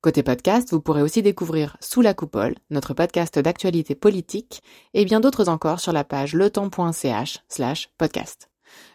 Côté 0.00 0.22
podcast, 0.22 0.70
vous 0.70 0.80
pourrez 0.80 1.02
aussi 1.02 1.22
découvrir 1.22 1.76
Sous 1.80 2.02
la 2.02 2.14
coupole, 2.14 2.54
notre 2.70 2.94
podcast 2.94 3.36
d'actualité 3.36 3.96
politique, 3.96 4.62
et 4.94 5.04
bien 5.04 5.18
d'autres 5.18 5.48
encore 5.48 5.80
sur 5.80 5.92
la 5.92 6.04
page 6.04 6.34
letemps.ch 6.34 7.40
slash 7.48 7.90
podcast. 7.98 8.48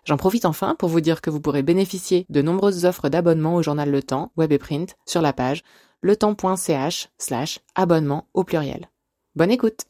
J'en 0.05 0.15
profite 0.15 0.45
enfin 0.45 0.75
pour 0.75 0.87
vous 0.87 1.01
dire 1.01 1.19
que 1.19 1.29
vous 1.29 1.41
pourrez 1.41 1.61
bénéficier 1.61 2.25
de 2.29 2.41
nombreuses 2.41 2.85
offres 2.85 3.09
d'abonnement 3.09 3.55
au 3.55 3.61
journal 3.61 3.91
Le 3.91 4.01
Temps, 4.01 4.31
web 4.37 4.53
et 4.53 4.57
print, 4.57 4.95
sur 5.05 5.21
la 5.21 5.33
page 5.33 5.63
letemps.ch 6.03 7.09
slash 7.17 7.59
abonnement 7.75 8.29
au 8.33 8.45
pluriel. 8.45 8.89
Bonne 9.35 9.51
écoute 9.51 9.81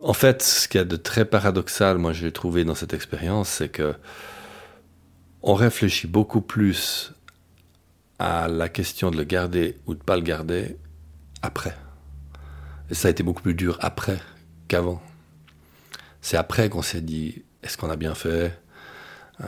En 0.00 0.14
fait, 0.14 0.42
ce 0.42 0.68
qu'il 0.68 0.78
y 0.78 0.80
a 0.80 0.86
de 0.86 0.96
très 0.96 1.26
paradoxal, 1.26 1.98
moi 1.98 2.14
j'ai 2.14 2.32
trouvé 2.32 2.64
dans 2.64 2.74
cette 2.74 2.94
expérience, 2.94 3.50
c'est 3.50 3.68
que 3.68 3.94
on 5.42 5.52
réfléchit 5.52 6.06
beaucoup 6.06 6.40
plus 6.40 7.12
à 8.18 8.48
la 8.48 8.68
question 8.68 9.10
de 9.10 9.16
le 9.16 9.24
garder 9.24 9.78
ou 9.86 9.94
de 9.94 10.02
pas 10.02 10.16
le 10.16 10.22
garder 10.22 10.76
après. 11.42 11.76
Et 12.90 12.94
ça 12.94 13.08
a 13.08 13.10
été 13.10 13.22
beaucoup 13.22 13.42
plus 13.42 13.54
dur 13.54 13.78
après 13.80 14.18
qu'avant. 14.68 15.02
C'est 16.20 16.36
après 16.36 16.68
qu'on 16.68 16.82
s'est 16.82 17.00
dit 17.00 17.42
est-ce 17.62 17.76
qu'on 17.76 17.90
a 17.90 17.96
bien 17.96 18.14
fait? 18.14 18.58
Euh, 19.42 19.46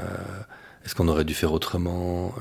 Est-ce 0.85 0.95
qu'on 0.95 1.09
aurait 1.09 1.25
dû 1.25 1.35
faire 1.35 1.53
autrement? 1.53 2.33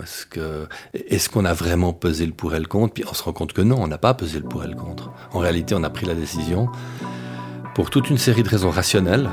Est-ce 0.93 1.29
qu'on 1.29 1.45
a 1.45 1.53
vraiment 1.53 1.93
pesé 1.93 2.25
le 2.25 2.31
pour 2.33 2.55
et 2.55 2.59
le 2.59 2.65
contre? 2.65 2.93
Puis 2.93 3.03
on 3.09 3.13
se 3.13 3.23
rend 3.23 3.33
compte 3.33 3.53
que 3.53 3.61
non, 3.61 3.81
on 3.81 3.87
n'a 3.87 3.97
pas 3.97 4.13
pesé 4.13 4.39
le 4.39 4.45
pour 4.47 4.63
et 4.63 4.67
le 4.67 4.75
contre. 4.75 5.11
En 5.33 5.39
réalité, 5.39 5.75
on 5.75 5.83
a 5.83 5.89
pris 5.89 6.05
la 6.05 6.15
décision 6.15 6.69
pour 7.75 7.89
toute 7.89 8.09
une 8.09 8.17
série 8.17 8.43
de 8.43 8.49
raisons 8.49 8.69
rationnelles, 8.71 9.29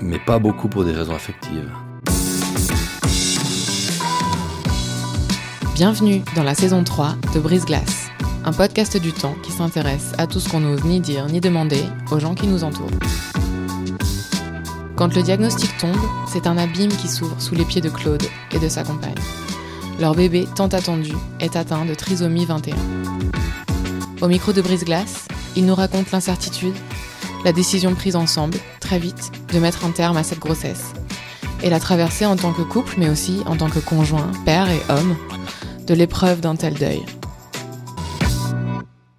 mais 0.00 0.18
pas 0.18 0.38
beaucoup 0.38 0.68
pour 0.68 0.84
des 0.84 0.92
raisons 0.92 1.14
affectives. 1.14 1.70
Bienvenue 5.78 6.24
dans 6.34 6.42
la 6.42 6.56
saison 6.56 6.82
3 6.82 7.14
de 7.32 7.38
Brise 7.38 7.64
Glace, 7.64 8.08
un 8.44 8.52
podcast 8.52 8.96
du 8.96 9.12
temps 9.12 9.36
qui 9.44 9.52
s'intéresse 9.52 10.10
à 10.18 10.26
tout 10.26 10.40
ce 10.40 10.48
qu'on 10.48 10.58
n'ose 10.58 10.82
ni 10.82 10.98
dire 10.98 11.26
ni 11.26 11.40
demander 11.40 11.84
aux 12.10 12.18
gens 12.18 12.34
qui 12.34 12.48
nous 12.48 12.64
entourent. 12.64 12.90
Quand 14.96 15.14
le 15.14 15.22
diagnostic 15.22 15.70
tombe, 15.78 15.94
c'est 16.26 16.48
un 16.48 16.58
abîme 16.58 16.90
qui 16.90 17.06
s'ouvre 17.06 17.40
sous 17.40 17.54
les 17.54 17.64
pieds 17.64 17.80
de 17.80 17.90
Claude 17.90 18.24
et 18.50 18.58
de 18.58 18.68
sa 18.68 18.82
compagne. 18.82 19.14
Leur 20.00 20.16
bébé 20.16 20.48
tant 20.56 20.66
attendu 20.66 21.12
est 21.38 21.54
atteint 21.54 21.84
de 21.84 21.94
trisomie 21.94 22.44
21. 22.44 22.74
Au 24.20 24.26
micro 24.26 24.52
de 24.52 24.62
Brise 24.62 24.84
Glace, 24.84 25.28
ils 25.54 25.64
nous 25.64 25.76
racontent 25.76 26.10
l'incertitude, 26.12 26.74
la 27.44 27.52
décision 27.52 27.94
prise 27.94 28.16
ensemble, 28.16 28.58
très 28.80 28.98
vite, 28.98 29.30
de 29.52 29.60
mettre 29.60 29.84
un 29.84 29.92
terme 29.92 30.16
à 30.16 30.24
cette 30.24 30.40
grossesse, 30.40 30.92
et 31.62 31.70
la 31.70 31.78
traversée 31.78 32.26
en 32.26 32.34
tant 32.34 32.52
que 32.52 32.62
couple, 32.62 32.96
mais 32.98 33.08
aussi 33.08 33.42
en 33.46 33.56
tant 33.56 33.70
que 33.70 33.78
conjoint, 33.78 34.32
père 34.44 34.68
et 34.68 34.82
homme, 34.88 35.16
de 35.88 35.94
l'épreuve 35.94 36.42
d'un 36.42 36.54
tel 36.54 36.74
deuil 36.74 37.00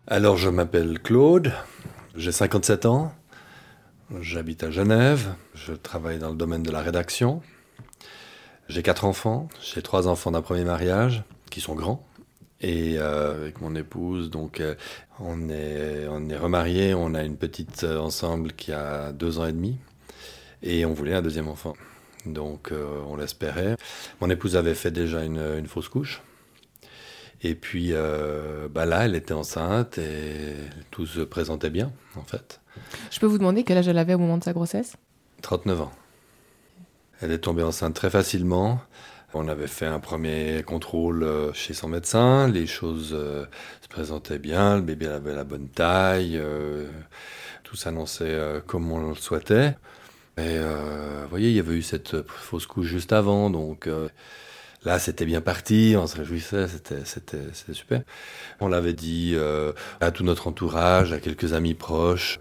Alors, 0.05 0.37
je 0.37 0.49
m'appelle 0.49 0.99
Claude, 0.99 1.51
j'ai 2.15 2.31
57 2.31 2.85
ans, 2.85 3.11
j'habite 4.21 4.63
à 4.63 4.69
Genève, 4.69 5.33
je 5.55 5.73
travaille 5.73 6.19
dans 6.19 6.29
le 6.29 6.35
domaine 6.35 6.61
de 6.61 6.69
la 6.69 6.81
rédaction. 6.81 7.41
J'ai 8.67 8.83
quatre 8.83 9.05
enfants, 9.05 9.49
j'ai 9.63 9.81
trois 9.81 10.07
enfants 10.07 10.29
d'un 10.29 10.43
premier 10.43 10.63
mariage 10.63 11.23
qui 11.49 11.59
sont 11.59 11.73
grands. 11.73 12.05
Et 12.61 12.99
euh, 12.99 13.33
avec 13.41 13.61
mon 13.61 13.73
épouse, 13.73 14.29
donc 14.29 14.59
euh, 14.59 14.75
on 15.19 15.49
est 15.49 16.07
on 16.07 16.29
est 16.29 16.37
remariés, 16.37 16.93
on 16.93 17.15
a 17.15 17.23
une 17.23 17.37
petite 17.37 17.83
euh, 17.83 17.97
ensemble 17.97 18.51
qui 18.51 18.73
a 18.73 19.11
deux 19.11 19.39
ans 19.39 19.47
et 19.47 19.53
demi, 19.53 19.77
et 20.61 20.85
on 20.85 20.93
voulait 20.93 21.15
un 21.15 21.23
deuxième 21.23 21.47
enfant. 21.47 21.73
Donc 22.25 22.73
on 23.07 23.15
l'espérait. 23.15 23.77
Mon 24.19 24.29
épouse 24.29 24.57
avait 24.57 24.75
fait 24.75 24.91
déjà 24.91 25.23
une, 25.23 25.39
une 25.57 25.67
fausse 25.67 25.87
couche, 25.87 26.21
et 27.41 27.55
puis 27.55 27.89
euh, 27.91 28.67
bah 28.69 28.85
là, 28.85 29.05
elle 29.05 29.15
était 29.15 29.33
enceinte 29.33 29.97
et 29.97 30.55
tout 30.91 31.05
se 31.05 31.21
présentait 31.21 31.69
bien, 31.69 31.91
en 32.15 32.23
fait. 32.23 32.59
Je 33.11 33.19
peux 33.19 33.27
vous 33.27 33.37
demander 33.37 33.63
quel 33.63 33.77
âge 33.77 33.87
elle 33.87 33.97
avait 33.97 34.13
au 34.13 34.19
moment 34.19 34.37
de 34.37 34.43
sa 34.43 34.53
grossesse? 34.53 34.95
39 35.41 35.81
ans. 35.81 35.91
Elle 37.21 37.31
est 37.31 37.39
tombée 37.39 37.63
enceinte 37.63 37.93
très 37.93 38.09
facilement. 38.09 38.81
On 39.33 39.47
avait 39.47 39.67
fait 39.67 39.85
un 39.85 39.99
premier 39.99 40.63
contrôle 40.65 41.23
euh, 41.23 41.53
chez 41.53 41.73
son 41.73 41.87
médecin. 41.87 42.47
Les 42.47 42.67
choses 42.67 43.11
euh, 43.13 43.45
se 43.81 43.87
présentaient 43.87 44.39
bien. 44.39 44.75
Le 44.75 44.81
bébé 44.81 45.07
avait 45.07 45.35
la 45.35 45.43
bonne 45.43 45.69
taille. 45.69 46.41
tout 47.63 47.75
s'annonçait 47.75 48.37
comme 48.67 48.91
on 48.91 49.09
le 49.09 49.15
souhaitait. 49.15 49.77
Et 50.37 50.57
vous 50.57 51.29
voyez, 51.29 51.49
il 51.49 51.55
y 51.55 51.59
avait 51.59 51.75
eu 51.75 51.81
cette 51.81 52.25
fausse 52.27 52.65
couche 52.65 52.87
juste 52.87 53.11
avant, 53.11 53.49
donc 53.49 53.89
Là, 54.85 54.97
c'était 54.97 55.25
bien 55.25 55.41
parti, 55.41 55.95
on 55.97 56.07
se 56.07 56.15
réjouissait, 56.15 56.67
c'était, 57.03 57.73
super. 57.73 58.01
On 58.61 58.69
l'avait 58.69 58.93
dit 58.93 59.33
euh, 59.35 59.73
à 59.99 60.11
tout 60.11 60.23
notre 60.23 60.47
entourage, 60.47 61.11
à 61.11 61.19
quelques 61.19 61.51
amis 61.51 61.73
proches. 61.73 62.39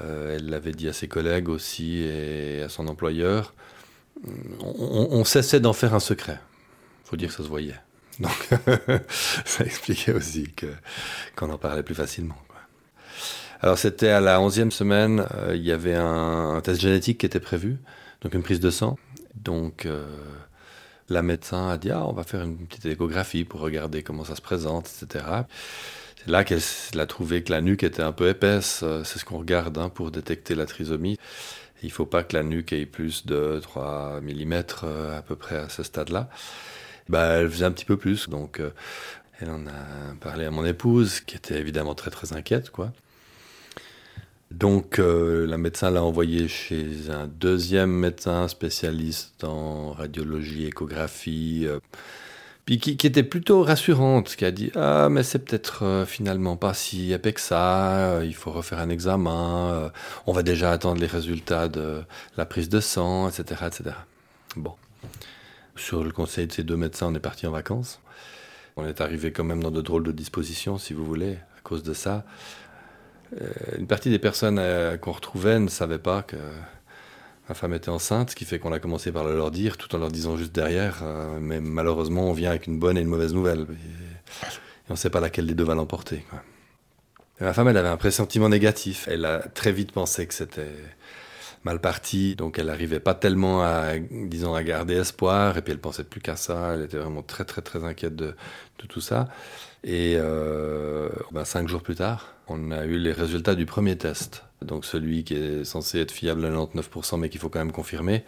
Euh, 0.00 0.36
elle 0.36 0.48
l'avait 0.48 0.72
dit 0.72 0.88
à 0.88 0.92
ses 0.92 1.08
collègues 1.08 1.48
aussi 1.48 2.02
et 2.02 2.62
à 2.62 2.68
son 2.68 2.86
employeur. 2.86 3.54
On, 4.62 5.24
cessait 5.24 5.60
d'en 5.60 5.72
faire 5.72 5.92
un 5.94 6.00
secret. 6.00 6.40
Faut 7.04 7.16
dire 7.16 7.28
que 7.28 7.34
ça 7.34 7.42
se 7.42 7.48
voyait. 7.48 7.78
Donc, 8.18 8.48
ça 9.44 9.64
expliquait 9.64 10.12
aussi 10.12 10.48
qu'on 11.36 11.50
en 11.50 11.58
parlait 11.58 11.82
plus 11.82 11.94
facilement. 11.94 12.36
Alors, 13.60 13.76
c'était 13.76 14.08
à 14.08 14.20
la 14.20 14.40
onzième 14.40 14.70
semaine, 14.70 15.26
euh, 15.34 15.56
il 15.56 15.62
y 15.62 15.72
avait 15.72 15.94
un, 15.94 16.60
test 16.62 16.80
génétique 16.80 17.18
qui 17.18 17.26
était 17.26 17.40
prévu, 17.40 17.76
donc 18.22 18.34
une 18.34 18.42
prise 18.42 18.60
de 18.60 18.70
sang. 18.70 18.98
Donc, 19.34 19.86
la 21.08 21.22
médecin 21.22 21.68
a 21.68 21.78
dit 21.78 21.90
ah, 21.90 22.04
on 22.06 22.12
va 22.12 22.24
faire 22.24 22.42
une 22.42 22.66
petite 22.66 22.86
échographie 22.86 23.44
pour 23.44 23.60
regarder 23.60 24.02
comment 24.02 24.24
ça 24.24 24.36
se 24.36 24.40
présente, 24.40 24.90
etc. 25.02 25.24
C'est 26.16 26.30
là 26.30 26.44
qu'elle 26.44 26.60
a 26.98 27.06
trouvé 27.06 27.42
que 27.42 27.52
la 27.52 27.60
nuque 27.60 27.84
était 27.84 28.02
un 28.02 28.12
peu 28.12 28.28
épaisse. 28.28 28.80
Euh, 28.82 29.04
c'est 29.04 29.18
ce 29.18 29.24
qu'on 29.24 29.38
regarde 29.38 29.78
hein, 29.78 29.88
pour 29.88 30.10
détecter 30.10 30.54
la 30.54 30.66
trisomie. 30.66 31.18
Il 31.82 31.92
faut 31.92 32.06
pas 32.06 32.24
que 32.24 32.36
la 32.36 32.42
nuque 32.42 32.72
ait 32.72 32.86
plus 32.86 33.26
de 33.26 33.60
3 33.62 34.20
mm 34.22 34.62
euh, 34.84 35.18
à 35.18 35.22
peu 35.22 35.36
près 35.36 35.56
à 35.56 35.68
ce 35.68 35.82
stade-là. 35.82 36.28
Bah, 37.08 37.26
elle 37.38 37.50
faisait 37.50 37.64
un 37.64 37.70
petit 37.70 37.84
peu 37.84 37.96
plus, 37.96 38.28
donc 38.28 38.58
euh, 38.58 38.70
elle 39.40 39.50
en 39.50 39.66
a 39.66 40.14
parlé 40.20 40.46
à 40.46 40.50
mon 40.50 40.64
épouse, 40.64 41.20
qui 41.20 41.36
était 41.36 41.58
évidemment 41.58 41.94
très 41.94 42.10
très 42.10 42.32
inquiète, 42.32 42.70
quoi. 42.70 42.92
Donc 44.50 44.98
euh, 44.98 45.46
la 45.46 45.58
médecin 45.58 45.90
l'a 45.90 46.02
envoyé 46.02 46.48
chez 46.48 47.10
un 47.10 47.26
deuxième 47.26 47.90
médecin 47.90 48.46
spécialiste 48.48 49.42
en 49.44 49.92
radiologie, 49.92 50.66
échographie, 50.66 51.64
euh, 51.66 51.80
puis 52.64 52.78
qui, 52.78 53.06
était 53.06 53.22
plutôt 53.22 53.62
rassurante, 53.62 54.34
qui 54.36 54.44
a 54.44 54.50
dit 54.52 54.70
ah 54.76 55.08
mais 55.10 55.24
c'est 55.24 55.40
peut-être 55.40 55.84
euh, 55.84 56.06
finalement 56.06 56.56
pas 56.56 56.74
si 56.74 57.12
épais 57.12 57.32
que 57.32 57.40
ça, 57.40 58.20
il 58.24 58.34
faut 58.34 58.52
refaire 58.52 58.78
un 58.78 58.88
examen, 58.88 59.90
on 60.26 60.32
va 60.32 60.42
déjà 60.42 60.70
attendre 60.70 61.00
les 61.00 61.06
résultats 61.06 61.68
de 61.68 62.02
la 62.36 62.46
prise 62.46 62.68
de 62.68 62.80
sang, 62.80 63.28
etc., 63.28 63.62
etc. 63.66 63.96
Bon, 64.56 64.74
sur 65.74 66.04
le 66.04 66.12
conseil 66.12 66.46
de 66.46 66.52
ces 66.52 66.62
deux 66.62 66.76
médecins, 66.76 67.08
on 67.08 67.14
est 67.14 67.20
parti 67.20 67.46
en 67.46 67.50
vacances. 67.50 68.00
On 68.76 68.86
est 68.86 69.00
arrivé 69.00 69.32
quand 69.32 69.44
même 69.44 69.62
dans 69.62 69.70
de 69.70 69.80
drôles 69.80 70.04
de 70.04 70.12
dispositions, 70.12 70.78
si 70.78 70.92
vous 70.92 71.04
voulez, 71.04 71.38
à 71.56 71.60
cause 71.62 71.82
de 71.82 71.94
ça. 71.94 72.24
Euh, 73.34 73.46
une 73.78 73.86
partie 73.86 74.10
des 74.10 74.18
personnes 74.18 74.58
euh, 74.58 74.96
qu'on 74.96 75.12
retrouvait 75.12 75.58
ne 75.58 75.68
savaient 75.68 75.98
pas 75.98 76.22
que 76.22 76.36
ma 77.48 77.54
femme 77.54 77.74
était 77.74 77.88
enceinte, 77.88 78.30
ce 78.30 78.36
qui 78.36 78.44
fait 78.44 78.58
qu'on 78.58 78.72
a 78.72 78.78
commencé 78.78 79.12
par 79.12 79.24
le 79.24 79.36
leur 79.36 79.50
dire, 79.50 79.76
tout 79.76 79.94
en 79.94 79.98
leur 79.98 80.10
disant 80.10 80.36
juste 80.36 80.52
derrière. 80.52 81.00
Euh, 81.02 81.38
mais 81.40 81.60
malheureusement, 81.60 82.28
on 82.28 82.32
vient 82.32 82.50
avec 82.50 82.66
une 82.66 82.78
bonne 82.78 82.96
et 82.96 83.00
une 83.00 83.08
mauvaise 83.08 83.34
nouvelle. 83.34 83.60
Et, 83.60 84.46
on 84.88 84.94
ne 84.94 84.98
sait 84.98 85.10
pas 85.10 85.20
laquelle 85.20 85.46
des 85.46 85.54
deux 85.54 85.64
va 85.64 85.74
l'emporter. 85.74 86.24
Ma 87.40 87.52
femme, 87.52 87.68
elle 87.68 87.76
avait 87.76 87.88
un 87.88 87.96
pressentiment 87.96 88.48
négatif. 88.48 89.08
Elle 89.10 89.24
a 89.24 89.38
très 89.40 89.72
vite 89.72 89.90
pensé 89.90 90.26
que 90.26 90.32
c'était 90.32 90.70
mal 91.64 91.80
parti, 91.80 92.36
donc 92.36 92.58
elle 92.58 92.66
n'arrivait 92.66 93.00
pas 93.00 93.14
tellement 93.14 93.62
à, 93.62 93.98
disons, 93.98 94.54
à 94.54 94.62
garder 94.62 94.94
espoir, 94.94 95.56
et 95.56 95.62
puis 95.62 95.72
elle 95.72 95.80
pensait 95.80 96.04
plus 96.04 96.20
qu'à 96.20 96.36
ça, 96.36 96.74
elle 96.74 96.82
était 96.82 96.98
vraiment 96.98 97.22
très 97.22 97.44
très 97.44 97.62
très 97.62 97.84
inquiète 97.84 98.16
de, 98.16 98.34
de 98.78 98.86
tout 98.86 99.00
ça. 99.00 99.28
Et 99.84 100.16
euh, 100.18 101.08
ben, 101.32 101.44
cinq 101.44 101.68
jours 101.68 101.82
plus 101.82 101.94
tard, 101.94 102.34
on 102.48 102.70
a 102.70 102.84
eu 102.84 102.98
les 102.98 103.12
résultats 103.12 103.54
du 103.54 103.66
premier 103.66 103.96
test, 103.96 104.44
donc 104.62 104.84
celui 104.84 105.24
qui 105.24 105.34
est 105.34 105.64
censé 105.64 106.00
être 106.00 106.12
fiable 106.12 106.44
à 106.44 106.50
99%, 106.50 107.18
mais 107.18 107.28
qu'il 107.28 107.40
faut 107.40 107.48
quand 107.48 107.60
même 107.60 107.72
confirmer. 107.72 108.24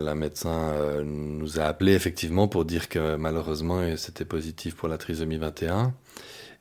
La 0.00 0.14
médecin 0.14 0.72
euh, 0.72 1.02
nous 1.04 1.60
a 1.60 1.64
appelé 1.64 1.92
effectivement 1.92 2.48
pour 2.48 2.64
dire 2.64 2.88
que 2.88 3.16
malheureusement 3.16 3.82
c'était 3.96 4.24
positif 4.24 4.74
pour 4.74 4.88
la 4.88 4.96
trisomie 4.96 5.36
21. 5.36 5.92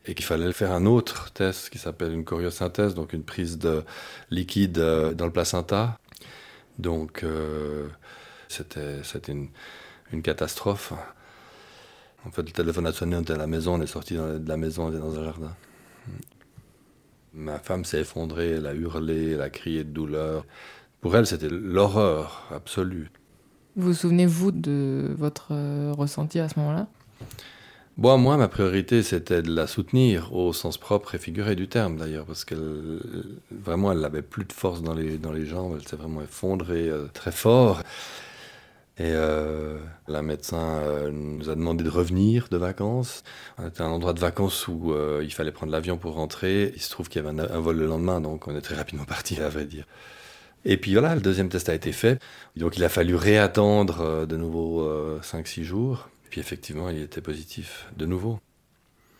Et 0.09 0.15
qu'il 0.15 0.25
fallait 0.25 0.51
faire 0.53 0.71
un 0.71 0.87
autre 0.87 1.31
test 1.33 1.69
qui 1.69 1.77
s'appelle 1.77 2.11
une 2.11 2.25
choriosynthèse, 2.25 2.95
donc 2.95 3.13
une 3.13 3.23
prise 3.23 3.59
de 3.59 3.83
liquide 4.31 4.79
euh, 4.79 5.13
dans 5.13 5.25
le 5.25 5.31
placenta. 5.31 5.99
Donc 6.79 7.23
euh, 7.23 7.87
c'était 8.47 9.03
une, 9.31 9.49
catastrophe. 10.23 10.93
En 12.25 12.31
fait, 12.31 12.41
le 12.41 12.51
téléphone 12.51 12.87
a 12.87 12.91
sonné, 12.91 13.17
on 13.17 13.21
était 13.21 13.33
à 13.33 13.37
la 13.37 13.45
maison, 13.45 13.75
on 13.75 13.81
est 13.81 13.87
sorti 13.87 14.15
de 14.15 14.41
la 14.47 14.57
maison, 14.57 14.87
on 14.87 14.89
était 14.89 14.99
dans 14.99 15.19
un 15.19 15.23
jardin. 15.23 15.55
Ma 17.35 17.59
femme 17.59 17.85
s'est 17.85 17.99
effondrée, 17.99 18.53
elle 18.53 18.65
a 18.65 18.73
hurlé, 18.73 19.33
elle 19.33 19.41
a 19.43 19.51
crié 19.51 19.83
de 19.83 19.91
douleur. 19.91 20.43
Pour 21.01 21.15
elle, 21.15 21.27
c'était 21.27 21.49
l'horreur 21.49 22.47
absolue. 22.51 23.11
Vous 23.75 23.93
souvenez-vous 23.93 24.51
de 24.51 25.13
votre 25.15 25.49
euh, 25.51 25.93
ressenti 25.95 26.39
à 26.39 26.49
ce 26.49 26.57
moment-là? 26.59 26.87
Bon, 27.99 28.17
moi, 28.17 28.37
ma 28.37 28.47
priorité, 28.47 29.03
c'était 29.03 29.41
de 29.41 29.53
la 29.53 29.67
soutenir 29.67 30.33
au 30.33 30.53
sens 30.53 30.77
propre 30.77 31.15
et 31.15 31.17
figuré 31.17 31.57
du 31.57 31.67
terme, 31.67 31.97
d'ailleurs, 31.97 32.23
parce 32.25 32.45
qu'elle, 32.45 33.01
vraiment, 33.51 33.91
elle 33.91 33.99
n'avait 33.99 34.21
plus 34.21 34.45
de 34.45 34.53
force 34.53 34.81
dans 34.81 34.93
les, 34.93 35.17
dans 35.17 35.33
les 35.33 35.45
jambes, 35.45 35.75
elle 35.77 35.85
s'est 35.85 35.97
vraiment 35.97 36.21
effondrée 36.21 36.87
euh, 36.87 37.07
très 37.13 37.33
fort. 37.33 37.81
Et 38.99 39.11
euh, 39.11 39.77
la 40.07 40.21
médecin 40.21 40.77
euh, 40.77 41.11
nous 41.11 41.49
a 41.49 41.55
demandé 41.55 41.83
de 41.83 41.89
revenir 41.89 42.47
de 42.49 42.55
vacances. 42.55 43.25
On 43.57 43.67
était 43.67 43.81
à 43.81 43.87
un 43.87 43.89
endroit 43.89 44.13
de 44.13 44.21
vacances 44.21 44.69
où 44.69 44.93
il 45.21 45.33
fallait 45.33 45.51
prendre 45.51 45.73
l'avion 45.73 45.97
pour 45.97 46.13
rentrer. 46.13 46.71
Il 46.77 46.81
se 46.81 46.89
trouve 46.89 47.09
qu'il 47.09 47.21
y 47.21 47.27
avait 47.27 47.37
un, 47.37 47.53
un, 47.53 47.59
vol 47.59 47.75
le 47.75 47.85
lendemain, 47.85 48.21
donc 48.21 48.47
on 48.47 48.55
est 48.55 48.61
très 48.61 48.75
rapidement 48.75 49.03
parti, 49.15 49.41
à 49.41 49.49
vrai 49.49 49.65
dire. 49.65 49.83
Et 50.63 50.77
puis 50.77 50.93
voilà, 50.93 51.15
le 51.15 51.21
deuxième 51.21 51.49
test 51.49 51.67
a 51.67 51.75
été 51.75 51.91
fait. 51.91 52.21
Donc 52.55 52.77
il 52.77 52.83
a 52.85 52.89
fallu 52.89 53.15
réattendre 53.15 54.25
de 54.25 54.37
nouveau 54.37 55.19
5-6 55.21 55.63
jours. 55.63 56.07
Puis 56.29 56.39
effectivement, 56.39 56.89
il 56.89 57.01
était 57.01 57.21
positif 57.21 57.87
de 57.97 58.05
nouveau. 58.05 58.39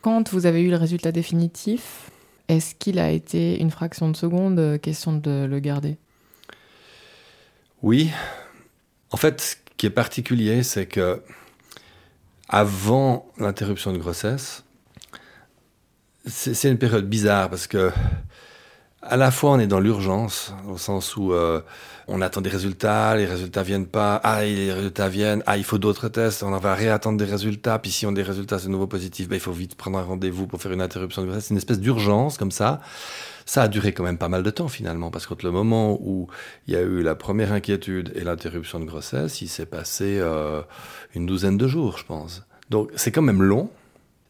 Quand 0.02 0.30
vous 0.30 0.46
avez 0.46 0.62
eu 0.62 0.70
le 0.70 0.76
résultat 0.76 1.12
définitif, 1.12 2.10
est-ce 2.48 2.74
qu'il 2.74 2.98
a 2.98 3.10
été 3.10 3.60
une 3.60 3.70
fraction 3.70 4.08
de 4.08 4.16
seconde 4.16 4.58
euh, 4.58 4.78
question 4.78 5.12
de 5.12 5.44
le 5.44 5.58
garder? 5.60 5.98
Oui. 7.82 8.10
En 9.10 9.16
fait, 9.16 9.40
ce 9.40 9.56
qui 9.76 9.86
est 9.86 9.90
particulier, 9.90 10.62
c'est 10.62 10.86
que 10.86 11.22
avant 12.48 13.30
l'interruption 13.38 13.92
de 13.92 13.98
grossesse, 13.98 14.64
c'est 16.26 16.68
une 16.68 16.78
période 16.78 17.08
bizarre 17.08 17.48
parce 17.48 17.66
que 17.66 17.90
à 19.02 19.16
la 19.16 19.30
fois 19.30 19.52
on 19.52 19.58
est 19.58 19.66
dans 19.66 19.80
l'urgence, 19.80 20.54
au 20.68 20.76
sens 20.76 21.16
où 21.16 21.32
euh, 21.32 21.60
on 22.06 22.20
attend 22.20 22.40
des 22.40 22.50
résultats, 22.50 23.16
les 23.16 23.24
résultats 23.24 23.62
viennent 23.62 23.86
pas, 23.86 24.20
ah 24.22 24.42
les 24.42 24.72
résultats 24.72 25.08
viennent, 25.08 25.42
ah 25.46 25.56
il 25.56 25.64
faut 25.64 25.78
d'autres 25.78 26.08
tests, 26.08 26.42
on 26.42 26.50
va 26.50 26.74
réattendre 26.74 27.16
des 27.16 27.24
résultats, 27.24 27.78
puis 27.78 27.90
si 27.90 28.04
on 28.04 28.10
a 28.10 28.12
des 28.12 28.22
résultats 28.22 28.58
c'est 28.58 28.68
nouveau 28.68 28.86
positif, 28.86 29.28
ben, 29.28 29.36
il 29.36 29.40
faut 29.40 29.52
vite 29.52 29.74
prendre 29.74 29.98
un 29.98 30.02
rendez-vous 30.02 30.46
pour 30.46 30.60
faire 30.60 30.72
une 30.72 30.82
interruption 30.82 31.22
de 31.22 31.28
grossesse, 31.28 31.46
c'est 31.46 31.54
une 31.54 31.58
espèce 31.58 31.80
d'urgence 31.80 32.36
comme 32.36 32.52
ça. 32.52 32.80
Ça 33.46 33.62
a 33.62 33.68
duré 33.68 33.92
quand 33.92 34.04
même 34.04 34.18
pas 34.18 34.28
mal 34.28 34.42
de 34.42 34.50
temps 34.50 34.68
finalement, 34.68 35.10
parce 35.10 35.26
que 35.26 35.34
le 35.42 35.50
moment 35.50 35.98
où 36.00 36.28
il 36.68 36.74
y 36.74 36.76
a 36.76 36.82
eu 36.82 37.02
la 37.02 37.14
première 37.14 37.52
inquiétude 37.52 38.12
et 38.14 38.20
l'interruption 38.20 38.78
de 38.78 38.84
grossesse, 38.84 39.40
il 39.40 39.48
s'est 39.48 39.66
passé 39.66 40.18
euh, 40.20 40.62
une 41.14 41.26
douzaine 41.26 41.56
de 41.56 41.66
jours, 41.66 41.98
je 41.98 42.04
pense. 42.04 42.42
Donc 42.68 42.90
c'est 42.94 43.10
quand 43.10 43.22
même 43.22 43.42
long, 43.42 43.70